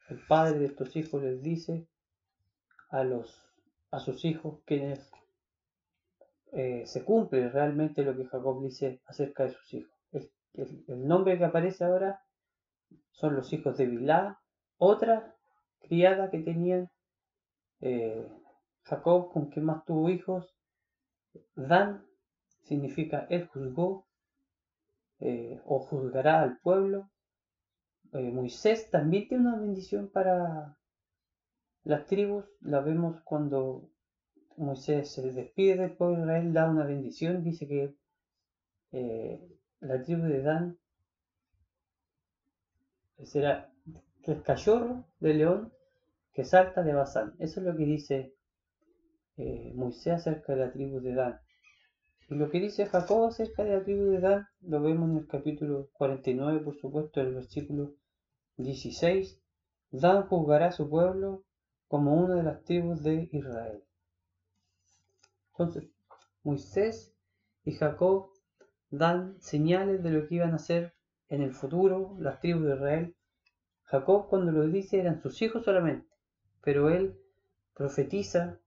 el 0.10 0.20
padre 0.28 0.58
de 0.58 0.66
estos 0.66 0.96
hijos, 0.96 1.22
les 1.22 1.44
dice 1.44 1.88
a, 2.90 3.04
los, 3.04 3.48
a 3.92 4.00
sus 4.00 4.26
hijos, 4.26 4.62
quienes 4.66 5.12
eh, 6.54 6.88
se 6.88 7.06
cumple 7.06 7.50
realmente 7.50 8.04
lo 8.04 8.18
que 8.18 8.26
Jacob 8.26 8.64
dice 8.64 9.00
acerca 9.06 9.44
de 9.44 9.52
sus 9.52 9.74
hijos. 9.76 9.94
El, 10.54 11.08
nombre 11.08 11.38
que 11.38 11.46
aparece 11.46 11.84
ahora 11.84 12.24
son 13.12 13.36
los 13.36 13.52
hijos 13.54 13.78
de 13.78 13.86
Bilá, 13.86 14.40
otra 14.78 15.35
criada 15.88 16.30
que 16.30 16.40
tenía 16.40 16.90
eh, 17.82 18.28
Jacob, 18.84 19.32
con 19.32 19.48
quien 19.50 19.66
más 19.66 19.86
tuvo 19.86 20.10
hijos. 20.10 20.56
Dan 21.56 22.06
significa 22.64 23.28
él 23.30 23.48
juzgó 23.48 24.08
eh, 25.20 25.62
o 25.66 25.80
juzgará 25.80 26.42
al 26.42 26.60
pueblo. 26.60 27.10
Eh, 28.14 28.32
Moisés 28.32 28.90
también 28.90 29.28
tiene 29.28 29.48
una 29.48 29.60
bendición 29.60 30.10
para 30.10 30.78
las 31.84 32.06
tribus. 32.06 32.46
La 32.62 32.82
vemos 32.82 33.22
cuando 33.24 33.90
Moisés 34.58 35.12
se 35.12 35.32
despide 35.32 35.76
del 35.76 35.96
pueblo 35.96 36.18
de 36.18 36.24
Israel, 36.24 36.54
da 36.54 36.70
una 36.70 36.86
bendición. 36.86 37.44
Dice 37.44 37.68
que 37.68 37.96
la 39.82 40.02
tribu 40.02 40.24
de 40.24 40.42
Dan 40.42 40.78
será 43.24 43.70
el 44.24 44.42
cachorro 44.42 45.06
de 45.20 45.34
león 45.34 45.75
que 46.36 46.44
salta 46.44 46.84
de 46.84 46.94
Basán. 46.94 47.34
Eso 47.40 47.62
es 47.62 47.66
lo 47.66 47.78
que 47.78 47.86
dice 47.86 48.36
eh, 49.38 49.72
Moisés 49.74 50.16
acerca 50.16 50.54
de 50.54 50.66
la 50.66 50.72
tribu 50.74 51.00
de 51.00 51.14
Dan. 51.14 51.40
Y 52.30 52.36
lo 52.36 52.50
que 52.50 52.60
dice 52.60 52.86
Jacob 52.88 53.28
acerca 53.28 53.64
de 53.64 53.78
la 53.78 53.84
tribu 53.84 54.04
de 54.12 54.20
Dan 54.20 54.46
lo 54.60 54.82
vemos 54.82 55.10
en 55.10 55.18
el 55.20 55.28
capítulo 55.28 55.90
49, 55.94 56.60
por 56.60 56.76
supuesto, 56.76 57.22
el 57.22 57.36
versículo 57.36 57.94
16. 58.58 59.40
Dan 59.92 60.28
juzgará 60.28 60.68
a 60.68 60.72
su 60.74 60.90
pueblo 60.90 61.46
como 61.88 62.14
una 62.14 62.36
de 62.36 62.44
las 62.44 62.64
tribus 62.66 63.02
de 63.02 63.30
Israel. 63.32 63.82
Entonces, 65.52 65.90
Moisés 66.44 67.16
y 67.64 67.72
Jacob 67.72 68.32
dan 68.90 69.40
señales 69.40 70.04
de 70.04 70.12
lo 70.12 70.28
que 70.28 70.36
iban 70.36 70.52
a 70.52 70.56
hacer 70.56 70.94
en 71.30 71.42
el 71.42 71.54
futuro 71.54 72.18
las 72.20 72.42
tribus 72.42 72.66
de 72.66 72.76
Israel. 72.76 73.16
Jacob 73.84 74.28
cuando 74.28 74.52
lo 74.52 74.68
dice 74.68 75.00
eran 75.00 75.22
sus 75.22 75.42
hijos 75.42 75.64
solamente 75.64 76.15
pero 76.66 76.90
él 76.90 77.16
profetiza 77.76 78.60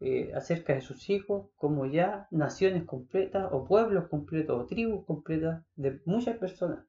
eh, 0.00 0.32
acerca 0.34 0.74
de 0.74 0.80
sus 0.80 1.08
hijos 1.08 1.46
como 1.56 1.86
ya 1.86 2.26
naciones 2.32 2.84
completas 2.84 3.48
o 3.52 3.64
pueblos 3.64 4.08
completos 4.08 4.60
o 4.60 4.66
tribus 4.66 5.06
completas 5.06 5.62
de 5.76 6.02
muchas 6.04 6.36
personas. 6.36 6.84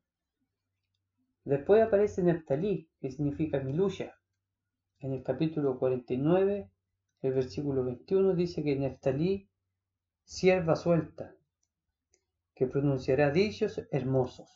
Después 1.46 1.84
aparece 1.84 2.24
Neftalí, 2.24 2.89
que 3.00 3.12
significa 3.12 3.60
mi 3.60 3.72
lucha. 3.72 4.15
En 5.00 5.13
el 5.13 5.22
capítulo 5.22 5.77
49, 5.77 6.72
el 7.22 7.34
versículo 7.34 7.86
21 7.86 8.34
dice 8.34 8.63
que 8.63 8.75
Neftalí, 8.75 9.48
sierva 10.24 10.75
suelta, 10.75 11.36
que 12.55 12.65
pronunciará 12.65 13.29
dichos 13.29 13.79
hermosos. 13.91 14.50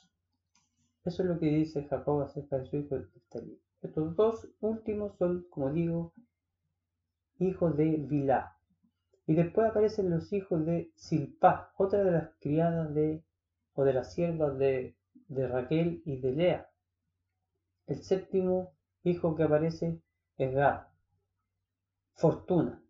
Eso 1.05 1.21
es 1.21 1.29
lo 1.29 1.39
que 1.39 1.45
dice 1.45 1.83
Jacob 1.83 2.21
acerca 2.21 2.57
de 2.57 2.65
su 2.65 2.77
hijo 2.77 2.97
Neftalí. 2.97 3.59
Estos 3.81 4.15
dos 4.15 4.47
últimos 4.59 5.17
son, 5.17 5.45
como 5.49 5.71
digo, 5.71 6.13
hijos 7.39 7.77
de 7.77 7.97
Vilá. 7.97 8.57
Y 9.25 9.35
después 9.35 9.69
aparecen 9.69 10.09
los 10.09 10.33
hijos 10.33 10.65
de 10.65 10.91
Silpá, 10.95 11.71
otra 11.77 12.03
de 12.03 12.11
las 12.11 12.29
criadas 12.39 12.93
de, 12.93 13.23
o 13.73 13.83
de 13.83 13.93
las 13.93 14.13
siervas 14.13 14.57
de, 14.57 14.97
de 15.27 15.47
Raquel 15.47 16.01
y 16.05 16.19
de 16.19 16.31
Lea. 16.31 16.69
El 17.87 18.03
séptimo 18.03 18.73
hijo 19.03 19.35
que 19.35 19.43
aparece 19.43 20.01
es 20.37 20.53
Gad, 20.53 20.87
Fortuna. 22.15 22.83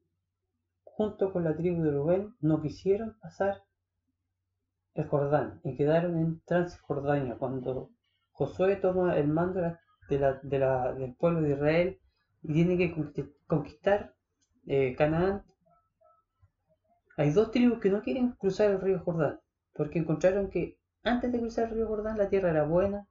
Junto 0.84 1.32
con 1.32 1.44
la 1.44 1.56
tribu 1.56 1.84
de 1.84 1.92
Rubén 1.92 2.36
no 2.42 2.62
quisieron 2.62 3.18
pasar 3.20 3.64
el 4.96 5.08
Jordán 5.08 5.62
y 5.64 5.78
quedaron 5.78 6.18
en 6.18 6.42
Transjordania 6.42 7.38
cuando 7.38 7.92
Josué 8.32 8.76
toma 8.78 9.18
el 9.18 9.28
mando 9.28 9.56
de 9.56 9.62
la 9.62 9.80
del 10.10 11.16
pueblo 11.16 11.42
de 11.42 11.54
Israel 11.54 12.00
y 12.42 12.54
tiene 12.54 12.78
que 12.78 12.94
conquistar 13.48 14.14
eh, 14.66 14.96
Canaán, 14.96 15.44
hay 17.18 17.32
dos 17.32 17.52
tribus 17.52 17.80
que 17.80 17.90
no 17.90 18.02
quieren 18.02 18.32
cruzar 18.32 18.72
el 18.72 18.80
río 18.80 19.00
Jordán, 19.00 19.40
porque 19.74 20.00
encontraron 20.00 20.50
que 20.50 20.78
antes 21.04 21.32
de 21.32 21.40
cruzar 21.40 21.66
el 21.66 21.76
río 21.76 21.88
Jordán 21.88 22.18
la 22.18 22.30
tierra 22.30 22.52
era 22.52 22.64
buena, 22.64 23.08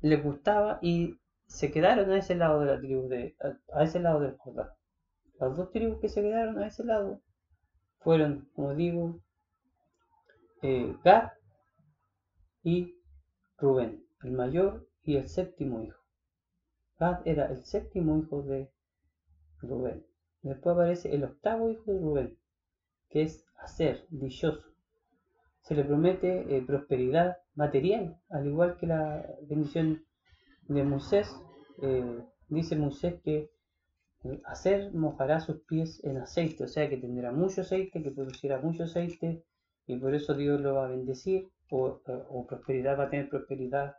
les 0.00 0.22
gustaba 0.22 0.78
y 0.82 1.18
se 1.46 1.70
quedaron 1.72 2.10
a 2.10 2.18
ese 2.18 2.34
lado 2.34 2.60
de 2.60 2.66
la 2.66 2.78
tribu 2.78 3.08
de, 3.08 3.36
a, 3.72 3.82
ese 3.82 4.00
lado 4.00 4.20
del 4.20 4.36
Jordán. 4.36 4.68
Las 5.40 5.56
dos 5.56 5.70
tribus 5.70 5.98
que 6.00 6.08
se 6.08 6.22
quedaron 6.22 6.58
a 6.58 6.66
ese 6.66 6.84
lado 6.84 7.20
fueron, 8.00 8.48
como 8.54 8.74
digo, 8.74 9.20
eh, 10.62 10.96
Gad 11.04 11.32
y 12.62 12.94
Rubén, 13.58 14.04
el 14.22 14.32
mayor 14.32 14.86
y 15.02 15.16
el 15.16 15.28
séptimo 15.28 15.82
hijo. 15.82 16.05
Gad 16.98 17.26
era 17.26 17.46
el 17.46 17.62
séptimo 17.64 18.18
hijo 18.18 18.42
de 18.42 18.70
Rubén. 19.60 20.06
Después 20.42 20.74
aparece 20.74 21.14
el 21.14 21.24
octavo 21.24 21.70
hijo 21.70 21.92
de 21.92 22.00
Rubén, 22.00 22.38
que 23.10 23.22
es 23.22 23.44
hacer, 23.58 24.06
dichoso. 24.08 24.64
Se 25.60 25.74
le 25.74 25.84
promete 25.84 26.56
eh, 26.56 26.62
prosperidad 26.62 27.36
material, 27.54 28.18
al 28.30 28.46
igual 28.46 28.78
que 28.78 28.86
la 28.86 29.26
bendición 29.42 30.04
de 30.68 30.84
Moisés. 30.84 31.28
Eh, 31.82 32.24
dice 32.48 32.76
Moisés 32.76 33.20
que 33.22 33.50
hacer 34.44 34.94
mojará 34.94 35.40
sus 35.40 35.60
pies 35.62 36.02
en 36.02 36.16
aceite, 36.16 36.64
o 36.64 36.68
sea 36.68 36.88
que 36.88 36.96
tendrá 36.96 37.30
mucho 37.30 37.60
aceite, 37.60 38.02
que 38.02 38.10
producirá 38.10 38.58
mucho 38.60 38.84
aceite, 38.84 39.44
y 39.86 39.96
por 39.98 40.14
eso 40.14 40.34
Dios 40.34 40.60
lo 40.60 40.74
va 40.74 40.86
a 40.86 40.90
bendecir, 40.90 41.50
o, 41.70 42.00
o 42.06 42.46
prosperidad 42.46 42.98
va 42.98 43.04
a 43.04 43.10
tener 43.10 43.28
prosperidad 43.28 43.96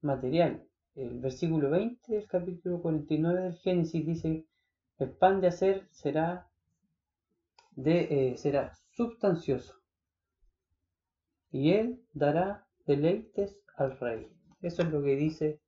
material 0.00 0.64
el 0.94 1.18
versículo 1.20 1.70
20 1.70 2.12
del 2.12 2.26
capítulo 2.28 2.80
49 2.80 3.42
del 3.42 3.56
Génesis 3.58 4.06
dice, 4.06 4.46
el 4.98 5.10
pan 5.10 5.40
de 5.40 5.48
hacer 5.48 5.88
será, 5.90 6.48
de, 7.72 8.32
eh, 8.32 8.36
será 8.36 8.72
sustancioso 8.92 9.74
y 11.50 11.72
él 11.72 12.04
dará 12.12 12.66
deleites 12.86 13.56
al 13.76 13.98
rey. 13.98 14.28
Eso 14.60 14.82
es 14.82 14.88
lo 14.88 15.02
que 15.02 15.14
dice 15.14 15.60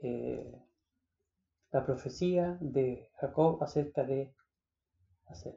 eh, 0.00 0.60
la 1.70 1.84
profecía 1.84 2.58
de 2.60 3.08
Jacob 3.20 3.62
acerca 3.62 4.02
de 4.02 4.34
hacer. 5.26 5.56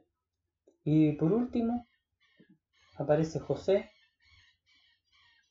Y 0.83 1.13
por 1.13 1.31
último, 1.31 1.87
aparece 2.97 3.39
José, 3.39 3.89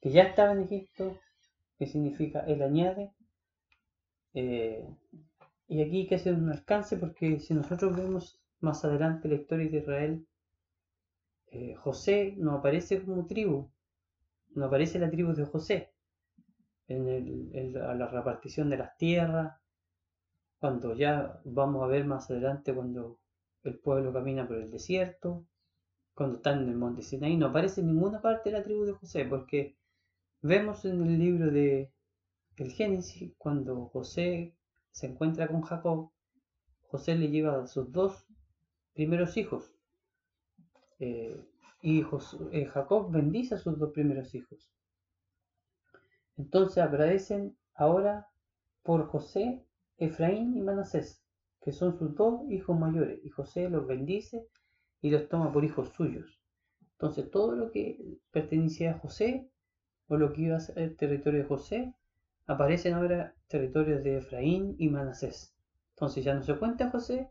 que 0.01 0.11
ya 0.11 0.23
estaba 0.23 0.53
en 0.53 0.63
Egipto, 0.63 1.19
que 1.83 1.89
significa 1.89 2.45
él 2.47 2.63
añade. 2.63 3.13
Eh, 4.35 4.87
y 5.67 5.83
aquí 5.83 5.97
hay 6.03 6.07
que 6.07 6.15
hacer 6.15 6.35
un 6.35 6.49
alcance 6.49 6.97
porque 6.97 7.41
si 7.41 7.55
nosotros 7.55 7.97
vemos 7.97 8.41
más 8.61 8.85
adelante 8.85 9.29
la 9.29 9.35
historia 9.35 9.69
de 9.69 9.79
Israel, 9.79 10.27
eh, 11.49 11.75
José 11.75 12.35
no 12.39 12.53
aparece 12.53 13.05
como 13.05 13.27
tribu, 13.27 13.69
no 14.55 14.67
aparece 14.67 15.01
la 15.01 15.11
tribu 15.11 15.33
de 15.33 15.45
José 15.45 15.93
en, 16.87 17.73
la 17.75 18.07
repartición 18.07 18.71
de 18.71 18.77
las 18.77 18.97
tierras, 18.97 19.61
cuando 20.61 20.95
ya 20.95 21.41
vamos 21.45 21.83
a 21.83 21.89
ver 21.89 22.05
más 22.05 22.31
adelante 22.31 22.73
cuando 22.73 23.19
el 23.65 23.77
pueblo 23.81 24.13
camina 24.13 24.47
por 24.47 24.59
el 24.59 24.71
desierto, 24.71 25.47
cuando 26.15 26.37
están 26.37 26.63
en 26.63 26.69
el 26.69 26.77
monte 26.77 27.03
Sinaí, 27.03 27.37
no 27.37 27.47
aparece 27.47 27.83
ninguna 27.83 28.23
parte 28.23 28.51
de 28.51 28.59
la 28.59 28.63
tribu 28.63 28.85
de 28.85 28.93
José, 28.93 29.25
porque 29.25 29.82
vemos 30.43 30.85
en 30.85 31.01
el 31.01 31.19
libro 31.19 31.51
de 31.51 31.93
el 32.57 32.73
Génesis, 32.73 33.33
cuando 33.39 33.87
José 33.87 34.55
se 34.91 35.07
encuentra 35.07 35.49
con 35.49 35.63
Jacob, 35.63 36.11
José 36.83 37.15
le 37.15 37.31
lleva 37.31 37.63
a 37.63 37.67
sus 37.67 37.91
dos 37.91 38.27
primeros 38.93 39.37
hijos. 39.37 39.73
Eh, 40.99 41.41
y 41.81 42.03
eh, 42.53 42.67
Jacob 42.67 43.11
bendice 43.11 43.55
a 43.55 43.59
sus 43.59 43.79
dos 43.79 43.93
primeros 43.93 44.35
hijos. 44.35 44.71
Entonces 46.37 46.79
agradecen 46.79 47.57
ahora 47.75 48.29
por 48.83 49.07
José, 49.07 49.65
Efraín 49.97 50.57
y 50.57 50.61
Manasés, 50.61 51.25
que 51.63 51.73
son 51.73 51.99
sus 51.99 52.15
dos 52.15 52.43
hijos 52.51 52.79
mayores, 52.79 53.21
y 53.25 53.31
José 53.31 53.69
los 53.71 53.87
bendice 53.87 54.47
y 55.01 55.11
los 55.11 55.29
toma 55.29 55.53
por 55.53 55.65
hijos 55.65 55.91
suyos. 55.91 56.41
Entonces 56.93 57.31
todo 57.31 57.57
lo 57.57 57.71
que 57.71 58.19
pertenecía 58.31 58.93
a 58.93 58.99
José, 58.99 59.52
o 60.09 60.17
lo 60.17 60.33
que 60.33 60.43
iba 60.43 60.57
a 60.57 60.61
ser 60.61 60.79
el 60.79 60.97
territorio 60.97 61.41
de 61.41 61.49
José, 61.49 61.95
aparecen 62.47 62.95
ahora 62.95 63.35
territorios 63.49 64.03
de 64.03 64.19
Efraín 64.19 64.75
y 64.79 64.89
Manasés. 64.89 65.55
Entonces 65.95 66.25
ya 66.25 66.35
no 66.35 66.43
se 66.43 66.57
cuenta 66.57 66.91
José, 66.91 67.31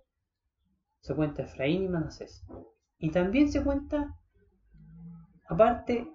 se 0.99 1.15
cuenta 1.15 1.43
Efraín 1.43 1.83
y 1.83 1.87
Manasés. 1.89 2.43
Y 2.97 3.11
también 3.11 3.51
se 3.51 3.63
cuenta, 3.63 4.15
aparte, 5.47 6.07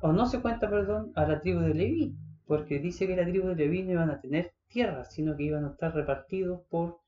o 0.00 0.12
no 0.12 0.26
se 0.26 0.40
cuenta, 0.40 0.68
perdón, 0.68 1.12
a 1.14 1.26
la 1.26 1.40
tribu 1.40 1.60
de 1.60 1.74
Leví, 1.74 2.16
porque 2.46 2.78
dice 2.78 3.06
que 3.06 3.16
la 3.16 3.24
tribu 3.24 3.48
de 3.48 3.56
Leví 3.56 3.82
no 3.82 3.92
iban 3.92 4.10
a 4.10 4.20
tener 4.20 4.52
tierra, 4.68 5.04
sino 5.04 5.36
que 5.36 5.44
iban 5.44 5.64
a 5.64 5.70
estar 5.70 5.94
repartidos 5.94 6.60
por 6.68 7.00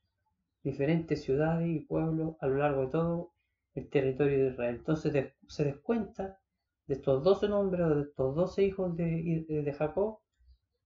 diferentes 0.63 1.23
ciudades 1.23 1.69
y 1.69 1.81
pueblos 1.81 2.37
a 2.41 2.47
lo 2.47 2.57
largo 2.57 2.83
de 2.83 2.89
todo 2.89 3.33
el 3.75 3.89
territorio 3.89 4.39
de 4.39 4.51
Israel. 4.51 4.77
Entonces 4.77 5.35
se 5.47 5.65
descuenta 5.65 6.41
de 6.87 6.95
estos 6.95 7.23
12 7.23 7.49
nombres, 7.49 7.89
de 7.89 8.03
estos 8.03 8.35
12 8.35 8.63
hijos 8.65 8.97
de, 8.97 9.45
de 9.49 9.73
Jacob, 9.73 10.19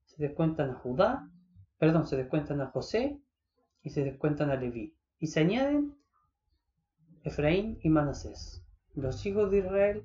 se 0.05 0.23
descuentan 0.23 0.71
a 0.71 0.75
Judá, 0.75 1.29
perdón, 1.79 2.07
se 2.07 2.17
descuentan 2.17 2.61
a 2.61 2.67
José 2.69 3.21
y 3.83 3.91
se 3.91 4.05
descuentan 4.05 4.51
a 4.51 4.57
Leví. 4.57 4.95
Y 5.19 5.27
se 5.27 5.41
añaden 5.41 5.97
Efraín 7.23 7.79
y 7.83 7.91
Manasés. 7.91 8.65
Los 8.95 9.25
hijos 9.27 9.51
de 9.51 9.59
Israel, 9.59 10.05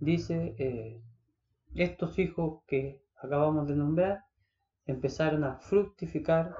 dice, 0.00 0.54
eh, 0.58 1.00
estos 1.74 2.18
hijos 2.18 2.62
que 2.66 3.02
acabamos 3.16 3.66
de 3.66 3.76
nombrar, 3.76 4.24
empezaron 4.86 5.44
a 5.44 5.56
fructificar 5.56 6.54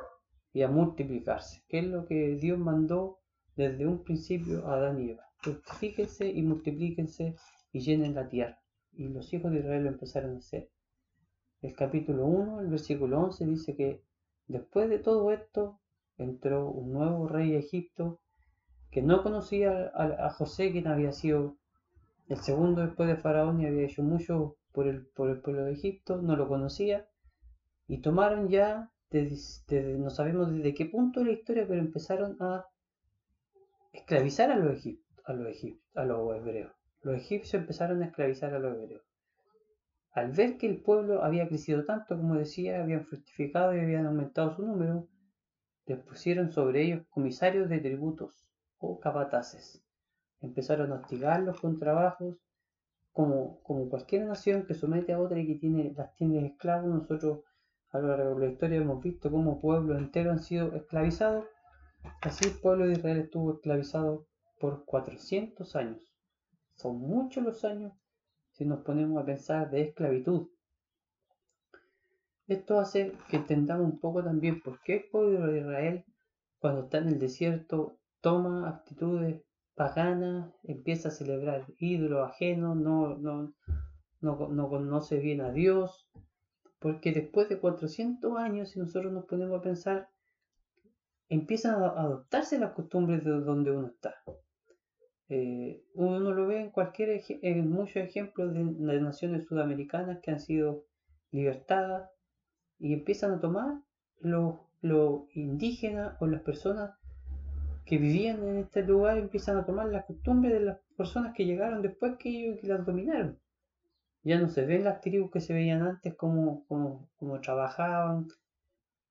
y 0.53 0.63
a 0.63 0.69
multiplicarse, 0.69 1.63
que 1.69 1.79
es 1.79 1.87
lo 1.87 2.07
que 2.07 2.37
Dios 2.37 2.59
mandó 2.59 3.21
desde 3.57 3.87
un 3.87 4.03
principio 4.03 4.67
a 4.67 4.75
Adán 4.75 5.01
y 5.01 5.11
Eva. 5.11 5.28
Fructifíquense 5.39 6.29
y 6.29 6.43
multiplíquense 6.43 7.35
y 7.73 7.81
llenen 7.81 8.15
la 8.15 8.29
tierra. 8.29 8.61
Y 8.93 9.09
los 9.09 9.33
hijos 9.33 9.53
de 9.53 9.61
Israel 9.61 9.85
lo 9.85 9.91
empezaron 9.91 10.35
a 10.35 10.39
hacer. 10.39 10.71
El 11.63 11.75
capítulo 11.75 12.27
1, 12.27 12.61
el 12.61 12.69
versículo 12.69 13.21
11 13.21 13.47
dice 13.47 13.77
que 13.77 14.03
después 14.47 14.89
de 14.89 14.99
todo 14.99 15.33
esto 15.33 15.81
entró 16.17 16.69
un 16.69 16.93
nuevo 16.93 17.29
rey 17.29 17.55
a 17.55 17.59
Egipto 17.59 18.21
que 18.91 19.03
no 19.03 19.23
conocía 19.23 19.93
a, 19.95 20.31
José, 20.31 20.73
quien 20.73 20.87
había 20.87 21.13
sido 21.13 21.57
el 22.29 22.39
segundo 22.39 22.83
después 22.83 23.09
de 23.09 23.17
Faraón 23.17 23.61
y 23.61 23.67
había 23.67 23.87
hecho 23.87 24.03
mucho 24.03 24.57
por 24.73 24.87
el, 24.87 25.07
por 25.07 25.31
el 25.31 25.41
pueblo 25.41 25.65
de 25.65 25.73
Egipto, 25.73 26.23
no 26.23 26.37
lo 26.37 26.49
conocía, 26.49 27.07
y 27.87 27.99
tomaron 27.99 28.49
ya, 28.49 28.91
no 29.11 30.11
sabemos 30.11 30.53
desde 30.53 30.75
qué 30.75 30.87
punto 30.87 31.21
de 31.21 31.27
la 31.27 31.33
historia, 31.33 31.67
pero 31.67 31.81
empezaron 31.81 32.37
a 32.41 32.67
esclavizar 33.93 34.51
a 34.51 34.57
los, 34.57 34.87
a 35.29 35.35
los, 35.35 35.57
a 35.95 36.05
los 36.05 36.37
hebreos. 36.37 36.73
Los 37.03 37.17
egipcios 37.17 37.61
empezaron 37.61 38.03
a 38.03 38.07
esclavizar 38.07 38.55
a 38.55 38.59
los 38.59 38.75
hebreos. 38.75 39.03
Al 40.13 40.33
ver 40.33 40.57
que 40.57 40.67
el 40.67 40.83
pueblo 40.83 41.23
había 41.23 41.47
crecido 41.47 41.85
tanto, 41.85 42.17
como 42.17 42.35
decía, 42.35 42.83
habían 42.83 43.05
fructificado 43.05 43.77
y 43.77 43.81
habían 43.81 44.07
aumentado 44.07 44.57
su 44.57 44.63
número, 44.63 45.07
les 45.87 45.99
pusieron 46.01 46.51
sobre 46.51 46.83
ellos 46.83 47.07
comisarios 47.11 47.69
de 47.69 47.79
tributos 47.79 48.47
o 48.79 48.99
capataces. 48.99 49.85
Empezaron 50.41 50.93
a 50.93 50.97
hostigarlos 50.97 51.61
con 51.61 51.79
trabajos, 51.79 52.37
como, 53.13 53.61
como 53.63 53.89
cualquier 53.89 54.25
nación 54.25 54.65
que 54.67 54.75
somete 54.75 55.13
a 55.13 55.21
otra 55.21 55.39
y 55.41 55.47
que 55.47 55.57
tiene, 55.57 55.93
las 55.95 56.15
tiene 56.15 56.47
esclavos. 56.47 56.89
Nosotros 56.89 57.41
a 57.91 57.99
lo 57.99 58.09
largo 58.09 58.35
de 58.35 58.47
la 58.47 58.53
historia 58.53 58.79
hemos 58.79 59.03
visto 59.03 59.31
cómo 59.31 59.61
pueblos 59.61 59.99
enteros 59.99 60.33
han 60.33 60.43
sido 60.43 60.75
esclavizados. 60.75 61.45
Así 62.23 62.49
el 62.49 62.61
pueblo 62.61 62.87
de 62.87 62.93
Israel 62.93 63.19
estuvo 63.19 63.55
esclavizado 63.55 64.28
por 64.59 64.85
400 64.85 65.77
años. 65.77 66.03
Son 66.77 66.99
muchos 66.99 67.45
los 67.45 67.65
años 67.65 67.93
si 68.53 68.65
nos 68.65 68.81
ponemos 68.81 69.23
a 69.23 69.27
pensar 69.27 69.71
de 69.71 69.83
esclavitud. 69.83 70.49
Esto 72.49 72.81
hace 72.81 73.13
que 73.29 73.37
entendamos 73.37 73.85
un 73.85 74.01
poco 74.01 74.25
también 74.25 74.63
por 74.63 74.81
qué 74.81 74.97
el 74.97 75.11
pueblo 75.11 75.47
de 75.47 75.61
Israel, 75.61 76.05
cuando 76.59 76.85
está 76.85 76.99
en 76.99 77.09
el 77.09 77.19
desierto, 77.19 77.99
toma 78.21 78.69
actitudes 78.69 79.43
paganas, 79.75 80.53
empieza 80.65 81.09
a 81.09 81.13
celebrar 81.13 81.67
ídolos 81.79 82.29
ajenos, 82.29 82.77
no, 82.77 83.17
no, 83.17 83.55
no, 84.21 84.69
conoce 84.69 85.19
bien 85.19 85.41
a 85.41 85.53
Dios, 85.53 86.09
porque 86.81 87.13
después 87.13 87.49
de 87.49 87.61
400 87.61 88.37
años, 88.39 88.71
si 88.71 88.81
nosotros 88.81 89.13
nos 89.13 89.27
ponemos 89.27 89.59
a 89.59 89.63
pensar, 89.63 90.09
empiezan 91.29 91.83
a 91.83 91.89
adoptarse 91.89 92.59
las 92.59 92.73
costumbres 92.73 93.25
de 93.25 93.31
donde 93.31 93.71
uno 93.71 93.87
está. 93.89 94.15
Eh, 95.29 95.83
uno 95.95 96.33
lo 96.33 96.47
ve 96.47 96.61
en 96.61 96.71
cualquier 96.71 97.23
en 97.43 97.71
muchos 97.71 97.97
ejemplos 97.97 98.55
de, 98.55 98.63
naciones 99.01 99.45
sudamericanas 99.45 100.21
que 100.23 100.31
han 100.31 100.41
sido 100.41 100.85
libertadas 101.31 102.11
y 102.79 102.95
empiezan 102.95 103.33
a 103.33 103.41
tomar 103.41 103.83
lo, 104.21 104.71
lo 104.81 105.29
indígena 105.35 106.17
o 106.21 106.27
las 106.27 106.41
personas 106.41 106.93
que 107.89 107.97
vivían 107.97 108.43
en 108.43 108.59
este 108.59 108.83
lugar 108.83 109.17
empiezan 109.17 109.57
a 109.57 109.65
tomar 109.65 109.89
las 109.89 110.05
costumbres 110.05 110.53
de 110.53 110.61
las 110.61 110.79
personas 110.97 111.35
que 111.35 111.47
llegaron 111.47 111.81
después 111.81 112.17
que 112.19 112.29
ellos 112.29 112.61
que 112.61 112.67
las 112.67 112.85
dominaron. 112.85 113.39
Ya 114.23 114.39
no 114.39 114.49
se 114.49 114.67
ven 114.67 114.85
las 114.85 115.01
tribus 115.01 115.31
que 115.31 115.41
se 115.41 115.55
veían 115.55 115.83
antes, 115.83 116.15
cómo, 116.15 116.67
cómo, 116.69 117.41
trabajaban, 117.41 118.29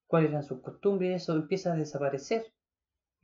cuáles 0.05 0.29
eran 0.29 0.43
sus 0.43 0.61
costumbres, 0.61 1.23
eso 1.23 1.33
empieza 1.33 1.73
a 1.73 1.75
desaparecer. 1.75 2.45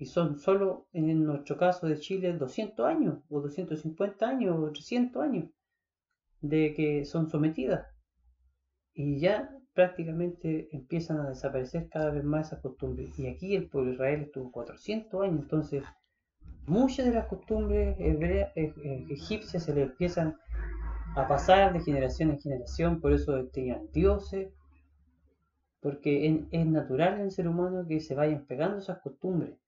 Y 0.03 0.05
son 0.05 0.37
solo, 0.37 0.89
en 0.91 1.23
nuestro 1.23 1.55
caso 1.55 1.87
de 1.87 1.97
Chile, 1.97 2.33
200 2.33 2.85
años, 2.85 3.19
o 3.29 3.39
250 3.39 4.27
años, 4.27 4.57
o 4.59 4.69
300 4.69 5.23
años 5.23 5.49
de 6.41 6.73
que 6.73 7.05
son 7.05 7.29
sometidas. 7.29 7.87
Y 8.93 9.21
ya 9.21 9.57
prácticamente 9.73 10.67
empiezan 10.75 11.21
a 11.21 11.29
desaparecer 11.29 11.87
cada 11.87 12.11
vez 12.11 12.25
más 12.25 12.47
esas 12.47 12.59
costumbres. 12.59 13.17
Y 13.17 13.27
aquí 13.27 13.55
el 13.55 13.69
pueblo 13.69 13.91
de 13.91 13.95
Israel 13.95 14.21
estuvo 14.23 14.51
400 14.51 15.23
años, 15.23 15.39
entonces 15.39 15.85
muchas 16.65 17.05
de 17.05 17.13
las 17.13 17.27
costumbres 17.27 17.95
eh, 17.97 18.51
eh, 18.57 19.05
egipcias 19.09 19.63
se 19.63 19.73
le 19.73 19.83
empiezan 19.83 20.35
a 21.15 21.29
pasar 21.29 21.71
de 21.71 21.79
generación 21.79 22.31
en 22.31 22.41
generación, 22.41 22.99
por 22.99 23.13
eso 23.13 23.45
tenían 23.53 23.89
dioses, 23.93 24.51
porque 25.79 26.45
es 26.51 26.65
natural 26.65 27.13
en 27.13 27.21
el 27.21 27.31
ser 27.31 27.47
humano 27.47 27.85
que 27.87 28.01
se 28.01 28.15
vayan 28.15 28.45
pegando 28.45 28.79
esas 28.79 28.99
costumbres. 28.99 29.62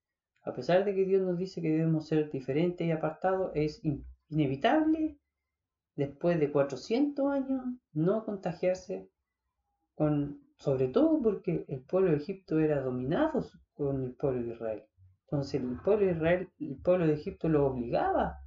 A 0.45 0.53
pesar 0.53 0.85
de 0.85 0.93
que 0.93 1.05
Dios 1.05 1.21
nos 1.21 1.37
dice 1.37 1.61
que 1.61 1.71
debemos 1.71 2.07
ser 2.07 2.31
diferentes 2.31 2.85
y 2.85 2.91
apartados, 2.91 3.51
es 3.55 3.81
inevitable 4.29 5.17
después 5.95 6.39
de 6.39 6.51
400 6.51 7.31
años 7.31 7.61
no 7.93 8.25
contagiarse 8.25 9.09
sobre 10.57 10.87
todo 10.89 11.21
porque 11.21 11.65
el 11.67 11.81
pueblo 11.81 12.11
de 12.11 12.17
Egipto 12.17 12.59
era 12.59 12.81
dominado 12.81 13.45
con 13.73 14.03
el 14.03 14.13
pueblo 14.13 14.43
de 14.43 14.53
Israel. 14.53 14.83
Entonces 15.23 15.61
el 15.61 15.79
pueblo 15.81 16.05
de 16.05 16.11
Israel, 16.11 16.49
el 16.59 16.77
pueblo 16.77 17.07
de 17.07 17.13
Egipto 17.13 17.49
lo 17.49 17.65
obligaba 17.65 18.39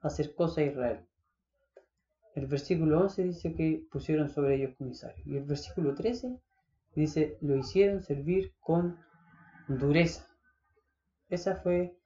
a 0.00 0.06
hacer 0.06 0.34
cosas 0.34 0.58
a 0.58 0.62
Israel. 0.64 1.06
El 2.34 2.46
versículo 2.46 3.00
11 3.02 3.24
dice 3.24 3.54
que 3.54 3.86
pusieron 3.90 4.28
sobre 4.28 4.56
ellos 4.56 4.74
comisarios. 4.76 5.26
Y 5.26 5.36
el 5.36 5.44
versículo 5.44 5.94
13 5.94 6.40
Dice, 6.94 7.38
lo 7.40 7.56
hicieron 7.56 8.02
servir 8.02 8.54
con 8.60 8.96
dureza. 9.66 10.28
Esa 11.34 11.56
fue 11.56 11.98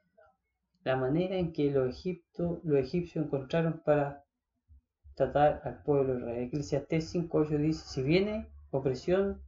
la 0.85 0.97
manera 0.97 1.37
en 1.37 1.53
que 1.53 1.71
los, 1.71 1.91
egipto, 1.91 2.61
los 2.65 2.79
egipcios 2.79 3.27
encontraron 3.27 3.83
para 3.85 4.25
tratar 5.15 5.61
al 5.65 5.83
pueblo 5.83 6.15
de 6.15 6.21
Israel. 6.21 6.43
Eclesiastés 6.45 7.15
5.8 7.15 7.59
dice, 7.59 7.87
si 7.87 8.03
viene 8.03 8.49
opresión 8.71 9.43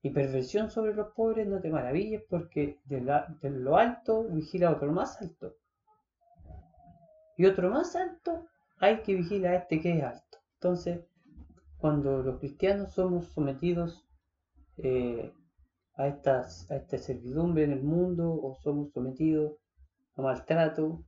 y 0.00 0.08
perversión 0.08 0.70
sobre 0.70 0.94
los 0.94 1.12
pobres, 1.12 1.46
no 1.46 1.60
te 1.60 1.68
maravilles 1.68 2.22
porque 2.30 2.78
de, 2.86 3.02
lo 3.50 3.76
alto 3.76 4.24
vigila 4.24 4.70
otro 4.70 4.90
más 4.90 5.20
alto. 5.20 5.54
Y 7.36 7.44
otro 7.44 7.68
más 7.68 7.94
alto 7.96 8.46
hay 8.78 9.02
que 9.02 9.16
vigilar 9.16 9.52
a 9.52 9.58
este 9.58 9.82
que 9.82 9.98
es 9.98 10.02
alto. 10.02 10.38
Entonces, 10.54 11.00
cuando 11.76 12.22
los 12.22 12.38
cristianos 12.38 12.94
somos 12.94 13.26
sometidos 13.26 14.02
eh, 14.78 15.30
a, 16.00 16.08
esta 16.08 16.98
servidumbre 16.98 17.64
en 17.64 17.72
el 17.72 17.82
mundo 17.82 18.32
o 18.32 18.54
somos 18.62 18.92
sometidos 18.92 19.56
a 20.16 20.22
maltrato, 20.22 21.04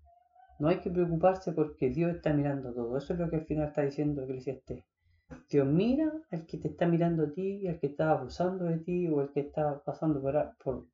no 0.59 0.69
hay 0.69 0.81
que 0.81 0.91
preocuparse 0.91 1.53
porque 1.53 1.91
Dios 1.91 2.15
está 2.15 2.33
mirando 2.33 2.73
todo. 2.73 2.97
Eso 2.97 3.15
es 3.15 3.19
lo 3.19 3.29
que 3.29 3.37
al 3.37 3.47
final 3.47 3.69
está 3.69 3.83
diciendo 3.83 4.23
Eclesiastés. 4.23 4.85
Dios 5.51 5.67
mira 5.67 6.13
al 6.31 6.47
que 6.47 6.59
te 6.59 6.69
está 6.69 6.87
mirando 6.87 7.25
a 7.25 7.33
ti, 7.33 7.67
al 7.67 7.81
que 7.81 7.87
está 7.89 8.11
abusando 8.11 8.67
de 8.67 8.79
ti 8.79 9.09
o 9.09 9.21
al 9.21 9.33
que 9.33 9.41
está 9.41 9.83
pasando 9.83 10.21
por, 10.21 10.35
por 10.63 10.87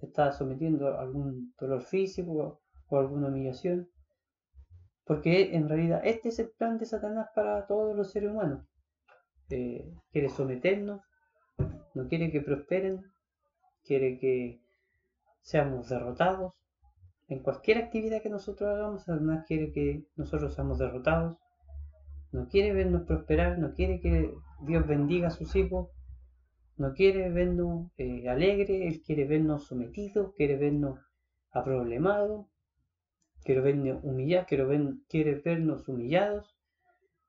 te 0.00 0.06
está 0.06 0.32
sometiendo 0.32 0.88
a 0.88 1.00
algún 1.00 1.54
dolor 1.58 1.82
físico 1.82 2.60
o 2.88 2.98
alguna 2.98 3.28
humillación. 3.28 3.88
Porque 5.04 5.54
en 5.54 5.68
realidad 5.68 6.02
este 6.04 6.28
es 6.28 6.38
el 6.38 6.50
plan 6.50 6.78
de 6.78 6.86
Satanás 6.86 7.28
para 7.34 7.66
todos 7.66 7.96
los 7.96 8.10
seres 8.10 8.30
humanos. 8.30 8.66
Eh, 9.50 9.90
quiere 10.12 10.28
someternos, 10.28 11.00
no 11.94 12.08
quiere 12.08 12.30
que 12.30 12.42
prosperen, 12.42 13.02
quiere 13.88 14.18
que 14.18 14.60
seamos 15.40 15.88
derrotados. 15.88 16.52
En 17.26 17.40
cualquier 17.40 17.78
actividad 17.78 18.22
que 18.22 18.28
nosotros 18.28 18.68
hagamos, 18.68 19.04
Satanás 19.04 19.44
quiere 19.48 19.72
que 19.72 20.04
nosotros 20.14 20.54
seamos 20.54 20.78
derrotados. 20.78 21.38
No 22.30 22.48
quiere 22.48 22.72
vernos 22.74 23.02
prosperar, 23.02 23.58
no 23.58 23.72
quiere 23.72 24.00
que 24.00 24.34
Dios 24.60 24.86
bendiga 24.86 25.28
a 25.28 25.30
sus 25.30 25.56
hijos, 25.56 25.88
no 26.76 26.92
quiere 26.92 27.30
vernos 27.30 27.90
eh, 27.96 28.28
alegres, 28.28 28.82
Él 28.82 29.02
quiere 29.02 29.24
vernos 29.24 29.66
sometidos, 29.66 30.34
quiere 30.36 30.56
vernos 30.56 31.00
aproblemados, 31.50 32.46
quiere 33.42 33.62
vernos 33.62 34.04
humillados, 34.04 34.46
quiere 35.08 35.34
vernos 35.36 35.88
humillados 35.88 36.54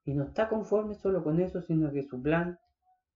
y 0.04 0.12
no 0.12 0.24
está 0.24 0.48
conforme 0.50 0.94
solo 0.94 1.24
con 1.24 1.40
eso, 1.40 1.62
sino 1.62 1.90
que 1.90 2.02
su 2.02 2.20
plan 2.20 2.58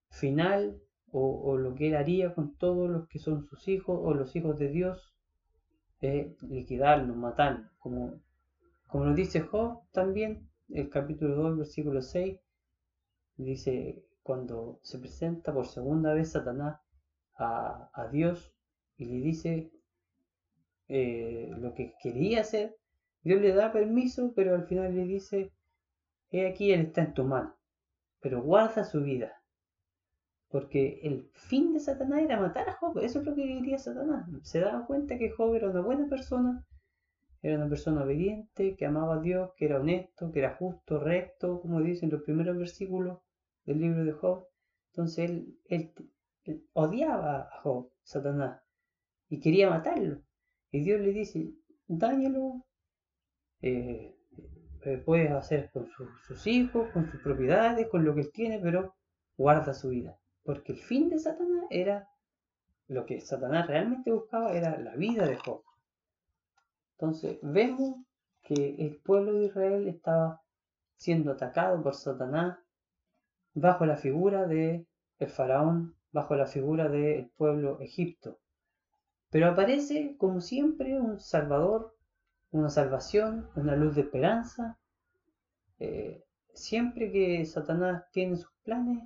final 0.09 0.81
o, 1.17 1.57
lo 1.57 1.75
que 1.75 1.87
él 1.87 1.95
haría 1.95 2.33
con 2.33 2.57
todos 2.57 2.89
los 2.89 3.07
que 3.07 3.19
son 3.19 3.47
sus 3.47 3.69
hijos 3.69 3.97
o 4.03 4.13
los 4.13 4.35
hijos 4.35 4.59
de 4.59 4.67
Dios 4.67 5.15
es 6.01 6.41
liquidarlos, 6.43 7.15
matarlos, 7.15 7.71
como, 7.79 8.19
como 8.87 9.05
nos 9.05 9.15
dice 9.15 9.39
Job 9.39 9.83
también, 9.93 10.49
el 10.69 10.89
capítulo 10.89 11.35
2, 11.35 11.57
versículo 11.59 12.01
6, 12.01 12.37
dice 13.37 14.03
cuando 14.23 14.79
se 14.81 14.99
presenta 14.99 15.53
por 15.53 15.67
segunda 15.67 16.13
vez 16.13 16.31
Satanás 16.31 16.81
a, 17.37 18.09
Dios 18.11 18.53
y 18.97 19.05
le 19.05 19.21
dice 19.21 19.71
eh, 20.89 21.49
lo 21.57 21.73
que 21.73 21.93
quería 22.01 22.41
hacer, 22.41 22.75
Dios 23.23 23.41
le 23.41 23.53
da 23.53 23.71
permiso, 23.71 24.33
pero 24.35 24.53
al 24.53 24.67
final 24.67 24.93
le 24.93 25.05
dice, 25.05 25.53
he 26.29 26.45
aquí, 26.45 26.73
Él 26.73 26.81
está 26.81 27.03
en 27.03 27.13
tu 27.13 27.23
mano, 27.23 27.55
pero 28.19 28.41
guarda 28.41 28.83
su 28.83 29.01
vida. 29.01 29.34
Porque 30.55 31.01
el 31.03 31.29
fin 31.33 31.73
de 31.73 31.81
Satanás 31.81 32.21
era 32.21 32.39
matar 32.39 32.69
a 32.69 32.77
Job, 32.77 32.99
eso 32.99 33.19
es 33.19 33.25
lo 33.25 33.35
que 33.35 33.43
quería 33.43 33.77
Satanás. 33.77 34.25
Se 34.43 34.61
daba 34.61 34.85
cuenta 34.85 35.17
que 35.17 35.29
Job 35.29 35.53
era 35.53 35.69
una 35.69 35.81
buena 35.81 36.07
persona, 36.07 36.65
era 37.41 37.57
una 37.57 37.67
persona 37.67 38.05
obediente, 38.05 38.77
que 38.77 38.85
amaba 38.85 39.15
a 39.15 39.19
Dios, 39.19 39.51
que 39.57 39.65
era 39.65 39.81
honesto, 39.81 40.31
que 40.31 40.39
era 40.39 40.55
justo, 40.55 40.97
recto, 40.97 41.59
como 41.59 41.81
dicen 41.81 42.09
los 42.09 42.23
primeros 42.23 42.57
versículos 42.57 43.19
del 43.65 43.81
libro 43.81 44.05
de 44.05 44.13
Job. 44.13 44.47
Entonces 44.93 45.29
él, 45.65 45.93
odiaba 46.71 47.49
a 47.51 47.61
Job, 47.61 47.91
Satanás, 48.03 48.61
y 49.27 49.41
quería 49.41 49.69
matarlo. 49.69 50.21
Y 50.71 50.85
Dios 50.85 51.01
le 51.01 51.11
dice, 51.11 51.51
dáñalo, 51.85 52.65
eh, 53.61 54.15
eh, 54.85 54.97
puedes 54.99 55.31
hacer 55.31 55.69
con 55.73 55.89
sus 56.25 56.47
hijos, 56.47 56.91
con 56.93 57.11
sus 57.11 57.19
propiedades, 57.19 57.89
con 57.89 58.05
lo 58.05 58.15
que 58.15 58.21
él 58.21 58.31
tiene, 58.31 58.57
pero 58.59 58.95
guarda 59.35 59.73
su 59.73 59.89
vida. 59.89 60.17
Porque 60.45 60.71
el 60.71 60.79
fin 60.79 61.09
de 61.09 61.19
Satanás 61.19 61.65
era, 61.69 62.07
lo 62.87 63.05
que 63.05 63.19
Satanás 63.19 63.67
realmente 63.67 64.13
buscaba 64.13 64.53
era 64.53 64.79
la 64.79 64.95
vida 64.95 65.25
de 65.27 65.35
Job. 65.35 65.61
Entonces 66.93 67.37
vemos 67.41 67.97
que 68.41 68.75
el 68.79 68.95
pueblo 69.01 69.33
de 69.33 69.47
Israel 69.47 69.87
estaba 69.89 70.41
siendo 70.95 71.33
atacado 71.33 71.83
por 71.83 71.95
Satanás 71.95 72.57
bajo 73.53 73.85
la 73.85 73.97
figura 73.97 74.45
de 74.45 74.85
el 75.19 75.29
faraón, 75.29 75.95
bajo 76.13 76.35
la 76.35 76.45
figura 76.45 76.87
del 76.87 77.29
pueblo 77.31 77.81
Egipto. 77.81 78.39
Pero 79.29 79.49
aparece 79.49 80.15
como 80.17 80.39
siempre 80.39 80.97
un 80.97 81.19
salvador 81.19 81.95
una 82.55 82.69
salvación, 82.69 83.49
una 83.55 83.75
luz 83.75 83.95
de 83.95 84.01
esperanza. 84.01 84.77
Eh, 85.79 86.23
siempre 86.53 87.11
que 87.11 87.45
Satanás 87.45 88.05
tiene 88.11 88.37
sus 88.37 88.51
planes, 88.63 89.03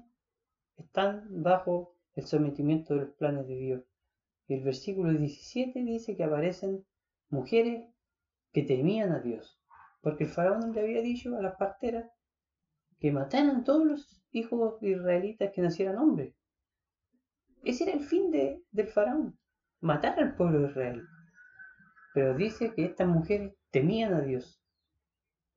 están 0.84 1.26
bajo 1.44 1.96
el 2.15 2.26
sometimiento 2.26 2.94
de 2.94 3.02
los 3.02 3.10
planes 3.15 3.48
de 3.48 3.56
Dios. 3.56 3.84
Y 4.48 4.56
el 4.56 4.63
versículo 4.63 5.13
17 5.13 5.84
dice 5.84 6.15
que 6.15 6.24
aparecen 6.24 6.86
mujeres 7.30 7.88
que 8.52 8.63
temían 8.63 9.12
a 9.12 9.20
Dios. 9.20 9.60
Porque 10.02 10.24
el 10.24 10.30
faraón 10.30 10.74
le 10.74 10.82
había 10.82 11.02
dicho 11.02 11.36
a 11.36 11.42
las 11.42 11.56
parteras 11.56 12.10
que 13.00 13.12
mataran 13.12 13.63
todos 13.63 13.86
los 13.86 14.24
hijos 14.32 14.82
israelitas 14.82 15.52
que 15.54 15.62
nacieran 15.62 15.98
hombres. 15.98 16.34
Ese 17.63 17.84
era 17.84 17.94
el 17.94 18.02
fin 18.02 18.32
de, 18.32 18.63
del 18.72 18.88
faraón, 18.88 19.38
matar 19.82 20.20
al 20.20 20.36
pueblo 20.36 20.62
de 20.62 20.70
Israel. 20.70 21.04
Pero 22.13 22.36
dice 22.36 22.74
que 22.74 22.86
estas 22.86 23.08
mujeres 23.08 23.54
temían 23.72 24.13
a 24.13 24.22
Dios. 24.22 24.62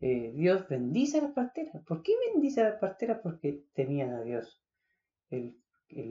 Eh, 0.00 0.32
Dios 0.34 0.68
bendice 0.68 1.18
a 1.18 1.22
las 1.22 1.32
parteras. 1.32 1.82
¿Por 1.86 2.02
qué 2.02 2.12
bendice 2.32 2.60
a 2.60 2.70
las 2.70 2.80
parteras? 2.80 3.20
Porque 3.22 3.64
temían 3.72 4.12
a 4.12 4.22
Dios. 4.22 4.60
El, 5.32 5.56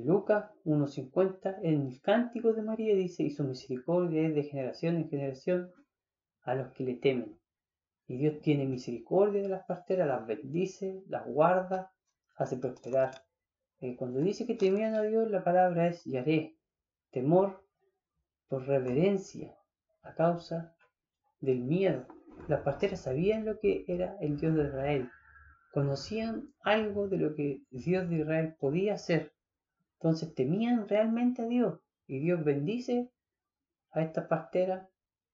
Lucas 0.05 0.51
1.50, 0.65 1.59
en 1.63 1.87
el 1.87 2.01
cántico 2.01 2.53
de 2.53 2.61
María 2.61 2.95
dice, 2.95 3.23
y 3.23 3.29
su 3.29 3.43
misericordia 3.43 4.27
es 4.27 4.35
de 4.35 4.43
generación 4.43 4.97
en 4.97 5.09
generación 5.09 5.71
a 6.43 6.55
los 6.55 6.71
que 6.73 6.83
le 6.83 6.95
temen. 6.95 7.39
Y 8.07 8.17
Dios 8.17 8.41
tiene 8.41 8.65
misericordia 8.65 9.41
de 9.41 9.49
las 9.49 9.65
parteras, 9.65 10.07
las 10.07 10.25
bendice, 10.25 11.03
las 11.07 11.25
guarda, 11.25 11.91
hace 12.35 12.57
prosperar. 12.57 13.11
Eh, 13.79 13.95
cuando 13.95 14.19
dice 14.19 14.45
que 14.45 14.55
temían 14.55 14.95
a 14.95 15.03
Dios, 15.03 15.29
la 15.29 15.43
palabra 15.43 15.87
es 15.87 16.03
yaré, 16.03 16.57
temor 17.11 17.63
por 18.47 18.67
reverencia, 18.67 19.55
a 20.01 20.13
causa 20.13 20.75
del 21.39 21.61
miedo. 21.61 22.05
Las 22.47 22.61
parteras 22.61 23.01
sabían 23.01 23.45
lo 23.45 23.59
que 23.59 23.85
era 23.87 24.17
el 24.19 24.37
Dios 24.37 24.55
de 24.55 24.63
Israel, 24.63 25.09
conocían 25.71 26.53
algo 26.61 27.07
de 27.07 27.17
lo 27.17 27.35
que 27.35 27.61
Dios 27.69 28.09
de 28.09 28.17
Israel 28.17 28.55
podía 28.59 28.95
hacer, 28.95 29.33
entonces 29.93 30.33
temían 30.33 30.87
realmente 30.87 31.43
a 31.43 31.47
Dios 31.47 31.79
y 32.07 32.19
Dios 32.19 32.43
bendice 32.43 33.09
a 33.91 34.01
estas 34.01 34.27
parteras 34.27 34.87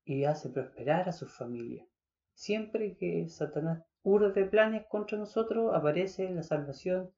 y 0.05 0.23
hace 0.25 0.49
prosperar 0.49 1.09
a 1.09 1.11
su 1.11 1.27
familia. 1.27 1.85
Siempre 2.33 2.95
que 2.97 3.27
Satanás 3.29 3.83
urde 4.03 4.45
planes 4.45 4.85
contra 4.87 5.17
nosotros, 5.17 5.73
aparece 5.73 6.29
la 6.29 6.43
salvación 6.43 7.11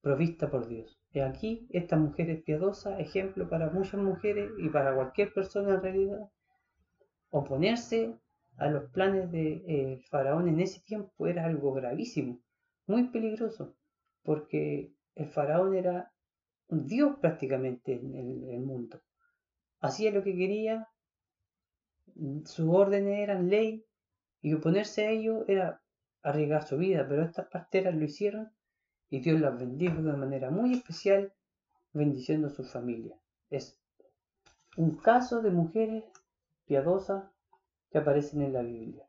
provista 0.00 0.50
por 0.50 0.66
Dios. 0.68 0.98
Y 1.12 1.20
aquí 1.20 1.66
esta 1.70 1.96
mujer 1.96 2.30
es 2.30 2.42
piadosa, 2.42 2.98
ejemplo 2.98 3.48
para 3.48 3.70
muchas 3.70 4.00
mujeres 4.00 4.50
y 4.58 4.68
para 4.68 4.94
cualquier 4.94 5.32
persona 5.32 5.74
en 5.74 5.82
realidad, 5.82 6.30
oponerse 7.30 8.16
a 8.56 8.68
los 8.68 8.90
planes 8.90 9.30
del 9.30 9.64
de, 9.66 9.92
eh, 9.92 10.00
faraón 10.10 10.48
en 10.48 10.60
ese 10.60 10.80
tiempo 10.80 11.26
era 11.26 11.44
algo 11.44 11.72
gravísimo, 11.72 12.40
muy 12.86 13.08
peligroso, 13.08 13.76
porque 14.22 14.92
el 15.14 15.28
faraón 15.28 15.74
era 15.74 16.12
un 16.68 16.86
dios 16.86 17.18
prácticamente 17.20 17.94
en 17.94 18.14
el, 18.48 18.60
mundo. 18.60 19.00
Hacía 19.80 20.10
lo 20.10 20.22
que 20.22 20.36
quería, 20.36 20.88
sus 22.44 22.68
órdenes 22.68 23.20
eran 23.20 23.48
ley, 23.48 23.84
y 24.40 24.54
oponerse 24.54 25.06
a 25.06 25.10
ello 25.10 25.44
era 25.48 25.82
arriesgar 26.22 26.66
su 26.66 26.76
vida, 26.76 27.06
pero 27.08 27.22
estas 27.22 27.48
parteras 27.48 27.94
lo 27.94 28.04
hicieron 28.04 28.50
y 29.10 29.20
Dios 29.20 29.40
las 29.40 29.58
bendijo 29.58 30.02
de 30.02 30.12
manera 30.12 30.50
muy 30.50 30.74
especial, 30.74 31.32
bendiciendo 31.92 32.48
a 32.48 32.50
su 32.50 32.64
familia. 32.64 33.16
Es 33.50 33.78
un 34.76 34.96
caso 34.96 35.40
de 35.42 35.50
mujeres 35.50 36.04
piadosas 36.66 37.24
que 37.90 37.98
aparecen 37.98 38.42
en 38.42 38.52
la 38.52 38.62
Biblia. 38.62 39.06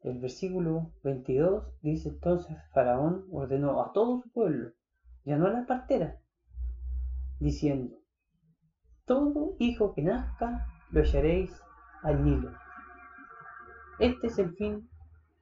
El 0.00 0.20
versículo 0.20 0.92
22 1.02 1.80
dice 1.82 2.10
entonces 2.10 2.56
Faraón 2.72 3.26
ordenó 3.32 3.82
a 3.82 3.92
todo 3.92 4.22
su 4.22 4.30
pueblo, 4.30 4.72
ya 5.24 5.36
no 5.36 5.46
a 5.46 5.50
las 5.50 5.66
parteras, 5.66 6.16
diciendo, 7.40 7.96
todo 9.04 9.56
hijo 9.58 9.94
que 9.94 10.02
nazca 10.02 10.66
lo 10.90 11.00
echaréis 11.00 11.50
al 12.02 12.24
Nilo. 12.24 12.52
Este 13.98 14.28
es 14.28 14.38
el 14.38 14.54
fin, 14.54 14.88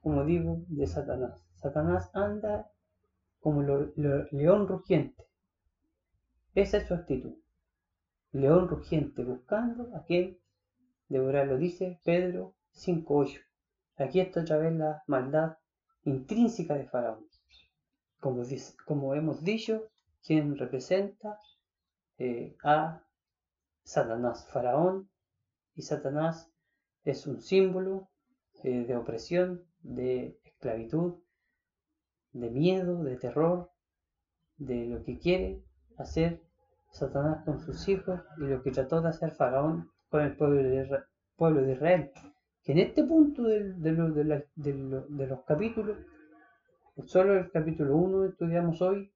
como 0.01 0.25
digo, 0.25 0.63
de 0.67 0.87
Satanás. 0.87 1.39
Satanás 1.55 2.09
anda 2.13 2.71
como 3.39 3.61
león 3.61 4.67
rugiente. 4.67 5.23
Esa 6.55 6.77
es 6.77 6.87
su 6.87 6.95
actitud. 6.95 7.35
León 8.31 8.67
rugiente 8.67 9.23
buscando 9.23 9.95
a 9.95 10.03
quien 10.03 10.39
devorar, 11.07 11.47
lo 11.47 11.57
dice 11.57 11.99
Pedro 12.03 12.55
5.8. 12.73 13.41
Aquí 13.97 14.19
está 14.19 14.41
otra 14.41 14.57
vez 14.57 14.73
la 14.73 15.03
maldad 15.07 15.57
intrínseca 16.03 16.75
de 16.75 16.87
Faraón. 16.87 17.25
Como, 18.19 18.43
como 18.85 19.15
hemos 19.15 19.43
dicho, 19.43 19.89
quien 20.23 20.57
representa 20.57 21.39
eh, 22.17 22.55
a 22.63 23.03
Satanás, 23.83 24.47
Faraón, 24.51 25.09
y 25.75 25.83
Satanás 25.83 26.51
es 27.03 27.27
un 27.27 27.41
símbolo 27.41 28.09
eh, 28.63 28.85
de 28.85 28.95
opresión, 28.95 29.63
de 29.81 30.39
esclavitud, 30.43 31.15
de 32.33 32.49
miedo, 32.49 33.03
de 33.03 33.15
terror, 33.17 33.71
de 34.57 34.85
lo 34.87 35.03
que 35.03 35.19
quiere 35.19 35.63
hacer 35.97 36.41
Satanás 36.91 37.43
con 37.45 37.59
sus 37.59 37.87
hijos 37.87 38.21
y 38.37 38.41
lo 38.41 38.61
que 38.63 38.71
trató 38.71 39.01
de 39.01 39.09
hacer 39.09 39.31
Faraón 39.31 39.91
con 40.09 40.21
el 40.21 40.35
pueblo 40.35 40.63
de, 40.63 41.03
pueblo 41.35 41.61
de 41.61 41.73
Israel. 41.73 42.11
Que 42.63 42.73
en 42.73 42.79
este 42.79 43.03
punto 43.03 43.43
de, 43.43 43.73
de, 43.73 45.27
los 45.27 45.43
capítulos, 45.45 45.97
solo 47.05 47.33
el 47.33 47.51
capítulo 47.51 47.95
1 47.95 48.25
estudiamos 48.25 48.81
hoy, 48.81 49.11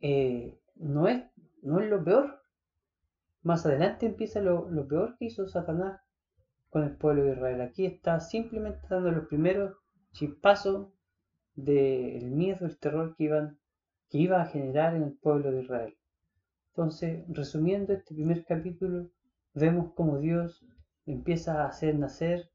eh, 0.00 0.58
no, 0.76 1.08
es, 1.08 1.24
no 1.62 1.80
es 1.80 1.90
lo 1.90 2.04
peor. 2.04 2.42
Más 3.42 3.66
adelante 3.66 4.06
empieza 4.06 4.40
lo, 4.40 4.70
lo 4.70 4.86
peor 4.86 5.16
que 5.18 5.24
hizo 5.26 5.48
Satanás 5.48 6.00
con 6.70 6.84
el 6.84 6.96
pueblo 6.96 7.24
de 7.24 7.32
Israel. 7.32 7.60
Aquí 7.60 7.84
está 7.84 8.20
simplemente 8.20 8.86
dando 8.88 9.10
los 9.10 9.26
primeros 9.26 9.76
chispazos 10.12 10.88
del 11.54 12.30
miedo, 12.30 12.66
el 12.66 12.78
terror 12.78 13.14
que, 13.16 13.24
iban, 13.24 13.58
que 14.08 14.18
iba 14.18 14.40
a 14.40 14.46
generar 14.46 14.94
en 14.94 15.02
el 15.02 15.12
pueblo 15.12 15.50
de 15.50 15.62
Israel. 15.62 15.96
Entonces, 16.68 17.24
resumiendo 17.28 17.92
este 17.92 18.14
primer 18.14 18.44
capítulo, 18.46 19.10
vemos 19.54 19.92
cómo 19.94 20.18
Dios 20.18 20.64
empieza 21.06 21.62
a 21.62 21.68
hacer 21.68 21.94
nacer 21.96 22.50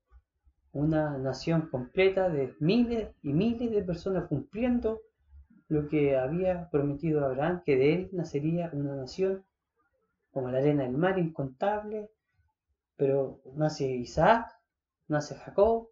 una 0.72 1.18
nación 1.18 1.70
completa 1.70 2.30
de 2.30 2.56
miles 2.60 3.10
y 3.22 3.34
miles 3.34 3.72
de 3.72 3.84
personas 3.84 4.28
cumpliendo 4.28 5.02
lo 5.70 5.88
que 5.88 6.16
había 6.16 6.70
prometido 6.70 7.26
Abraham, 7.26 7.62
que 7.66 7.76
de 7.76 7.94
él 7.94 8.10
nacería 8.14 8.70
una 8.74 8.96
nación 8.96 9.44
como 10.32 10.50
la 10.50 10.60
arena 10.60 10.84
del 10.84 10.98
mar 10.98 11.18
incontable, 11.20 12.10
pero 12.96 13.42
nace 13.56 13.90
Isaac, 13.90 14.48
nace 15.08 15.36
Jacob, 15.36 15.90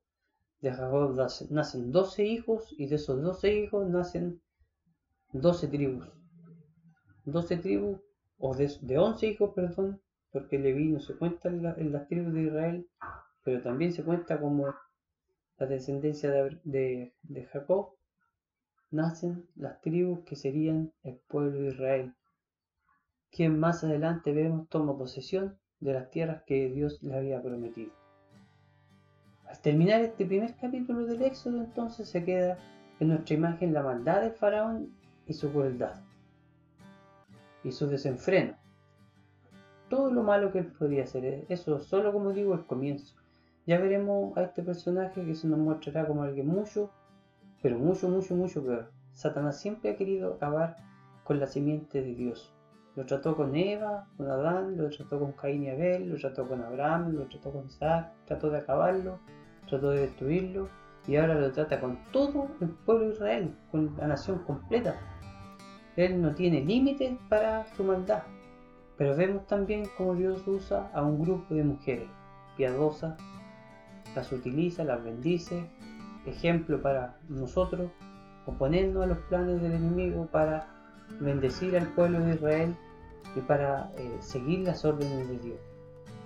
de 0.62 0.72
Jacob 0.72 1.16
nacen 1.50 1.92
doce 1.92 2.26
hijos 2.26 2.74
y 2.78 2.88
de 2.88 2.96
esos 2.96 3.22
doce 3.22 3.54
hijos 3.54 3.88
nacen 3.90 4.42
doce 5.34 5.68
tribus. 5.68 6.08
Doce 7.26 7.58
tribus, 7.58 8.00
o 8.38 8.56
de, 8.56 8.72
de 8.82 8.98
once 8.98 9.28
hijos, 9.28 9.52
perdón, 9.56 10.02
porque 10.36 10.60
Leví 10.60 10.90
no 10.90 11.00
se 11.00 11.16
cuenta 11.16 11.48
en, 11.48 11.94
las 11.94 12.08
tribus 12.10 12.34
de 12.34 12.44
Israel, 12.44 12.90
pero 13.42 13.62
también 13.62 13.94
se 13.94 14.04
cuenta 14.04 14.38
como 14.38 14.66
la 15.58 15.66
descendencia 15.66 16.30
de, 16.30 17.14
de 17.24 17.46
Jacob, 17.46 17.94
nacen 18.92 19.48
las 19.56 19.80
tribus 19.80 20.26
que 20.26 20.36
serían 20.36 20.92
el 21.04 21.22
pueblo 21.30 21.58
de 21.62 21.70
Israel, 21.70 22.14
quien 23.32 23.58
más 23.58 23.86
adelante 23.86 24.34
vemos 24.34 24.68
toma 24.68 24.98
posesión 24.98 25.58
de 25.80 25.94
las 25.94 26.10
tierras 26.10 26.44
que 26.46 26.70
Dios 26.70 27.02
le 27.02 27.16
había 27.16 27.42
prometido. 27.42 27.94
Al 29.48 29.62
terminar 29.62 30.02
este 30.02 30.26
primer 30.26 30.58
capítulo 30.58 31.06
del 31.06 31.22
Éxodo, 31.22 31.62
entonces 31.62 32.10
se 32.10 32.26
queda 32.26 32.58
en 33.00 33.08
nuestra 33.08 33.38
imagen 33.38 33.74
la 33.74 33.84
maldad 33.84 34.20
del 34.20 34.34
faraón 34.34 34.94
y 35.28 35.34
su 35.34 35.50
crueldad 35.50 36.02
y 37.64 37.72
su 37.72 37.88
desenfreno. 37.88 38.65
Todo 39.90 40.12
lo 40.12 40.24
malo 40.24 40.52
que 40.52 40.60
él 40.60 40.72
podría 40.72 41.04
hacer, 41.04 41.46
eso 41.50 41.80
solo 41.80 42.12
como 42.12 42.32
digo 42.32 42.54
el 42.54 42.66
comienzo. 42.66 43.16
Ya 43.68 43.80
veremos 43.80 44.36
a 44.38 44.44
este 44.44 44.64
personaje 44.64 45.26
que 45.26 45.36
se 45.36 45.48
nos 45.48 45.60
mostrará 45.60 46.08
como 46.08 46.24
alguien 46.24 46.48
mucho, 46.48 46.92
pero 47.62 47.78
mucho, 47.78 48.10
mucho, 48.10 48.36
mucho 48.36 48.64
peor. 48.64 48.92
Satanás 49.14 49.60
siempre 49.60 49.92
ha 49.92 49.96
querido 49.96 50.34
acabar 50.34 50.78
con 51.24 51.40
la 51.40 51.48
simiente 51.48 52.02
de 52.02 52.14
Dios. 52.14 52.54
Lo 52.96 53.06
trató 53.06 53.36
con 53.36 53.56
Eva, 53.56 54.08
con 54.18 54.30
Adán, 54.30 54.78
lo 54.78 54.90
trató 54.90 55.20
con 55.20 55.34
Caín 55.34 55.64
y 55.64 55.70
Abel, 55.70 56.10
lo 56.10 56.18
trató 56.18 56.48
con 56.48 56.62
Abraham, 56.62 57.14
lo 57.14 57.26
trató 57.26 57.52
con 57.52 57.66
Isaac, 57.66 58.14
trató 58.26 58.50
de 58.50 58.60
acabarlo, 58.60 59.20
trató 59.68 59.90
de 59.90 60.02
destruirlo 60.02 60.70
y 61.08 61.18
ahora 61.18 61.36
lo 61.36 61.52
trata 61.52 61.80
con 61.80 61.98
todo 62.12 62.48
el 62.62 62.70
pueblo 62.70 63.08
de 63.08 63.14
Israel, 63.14 63.56
con 63.72 63.96
la 63.98 64.08
nación 64.08 64.40
completa. 64.40 64.96
Él 65.96 66.22
no 66.22 66.34
tiene 66.34 66.62
límites 66.62 67.18
para 67.30 67.66
su 67.76 67.84
maldad. 67.84 68.24
Pero 68.98 69.16
vemos 69.16 69.46
también 69.48 69.88
cómo 69.98 70.16
Dios 70.16 70.48
usa 70.48 70.90
a 70.94 71.02
un 71.02 71.22
grupo 71.22 71.54
de 71.54 71.64
mujeres 71.64 72.08
piadosas, 72.56 73.18
las 74.16 74.32
utiliza, 74.32 74.84
las 74.84 75.04
bendice, 75.04 75.70
ejemplo 76.26 76.82
para 76.82 77.18
nosotros, 77.28 77.92
oponernos 78.46 79.04
a 79.04 79.08
los 79.08 79.18
planes 79.30 79.62
del 79.62 79.74
enemigo 79.74 80.28
para 80.32 80.68
bendecir 81.20 81.78
al 81.78 81.88
pueblo 81.90 82.20
de 82.22 82.36
Israel 82.36 82.76
y 83.36 83.42
para 83.42 83.92
eh, 83.98 84.18
seguir 84.20 84.60
las 84.60 84.86
órdenes 84.86 85.28
de 85.28 85.38
Dios. 85.40 85.60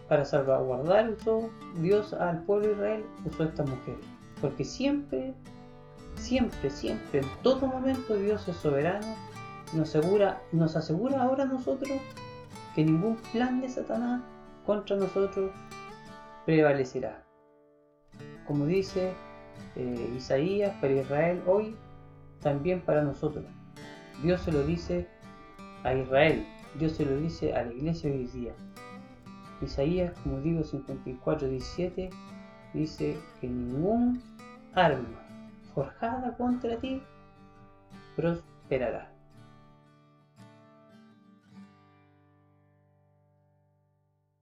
Para 0.07 0.25
salvaguardar 0.25 1.09
usó 1.09 1.49
Dios 1.81 2.13
al 2.13 2.43
pueblo 2.43 2.67
de 2.67 2.73
Israel, 2.73 3.05
usó 3.25 3.43
estas 3.43 3.69
mujeres. 3.69 4.05
Porque 4.41 4.63
siempre, 4.63 5.33
siempre, 6.15 6.69
siempre, 6.69 7.19
en 7.19 7.27
todo 7.43 7.67
momento 7.67 8.15
Dios 8.15 8.47
es 8.47 8.55
soberano. 8.57 9.07
Nos 9.73 9.95
asegura, 9.95 10.41
nos 10.51 10.75
asegura 10.75 11.21
ahora 11.21 11.43
a 11.43 11.47
nosotros 11.47 11.99
que 12.75 12.83
ningún 12.83 13.15
plan 13.31 13.61
de 13.61 13.69
Satanás 13.69 14.21
contra 14.65 14.95
nosotros 14.95 15.51
prevalecerá. 16.45 17.23
Como 18.45 18.65
dice 18.65 19.13
eh, 19.75 20.13
Isaías 20.15 20.75
para 20.81 20.93
Israel 20.93 21.41
hoy, 21.45 21.75
también 22.41 22.81
para 22.81 23.03
nosotros. 23.03 23.45
Dios 24.23 24.41
se 24.41 24.51
lo 24.51 24.65
dice 24.65 25.07
a 25.83 25.93
Israel, 25.93 26.45
Dios 26.77 26.93
se 26.93 27.05
lo 27.05 27.15
dice 27.17 27.53
a 27.53 27.63
la 27.63 27.73
iglesia 27.73 28.11
hoy 28.11 28.27
día. 28.27 28.53
Isaías, 29.61 30.13
como 30.23 30.39
digo, 30.39 30.63
54, 30.63 31.47
17, 31.47 32.09
dice 32.73 33.17
que 33.39 33.47
ningún 33.47 34.21
arma 34.73 35.25
forjada 35.73 36.35
contra 36.37 36.77
ti 36.77 37.01
prosperará. 38.15 39.11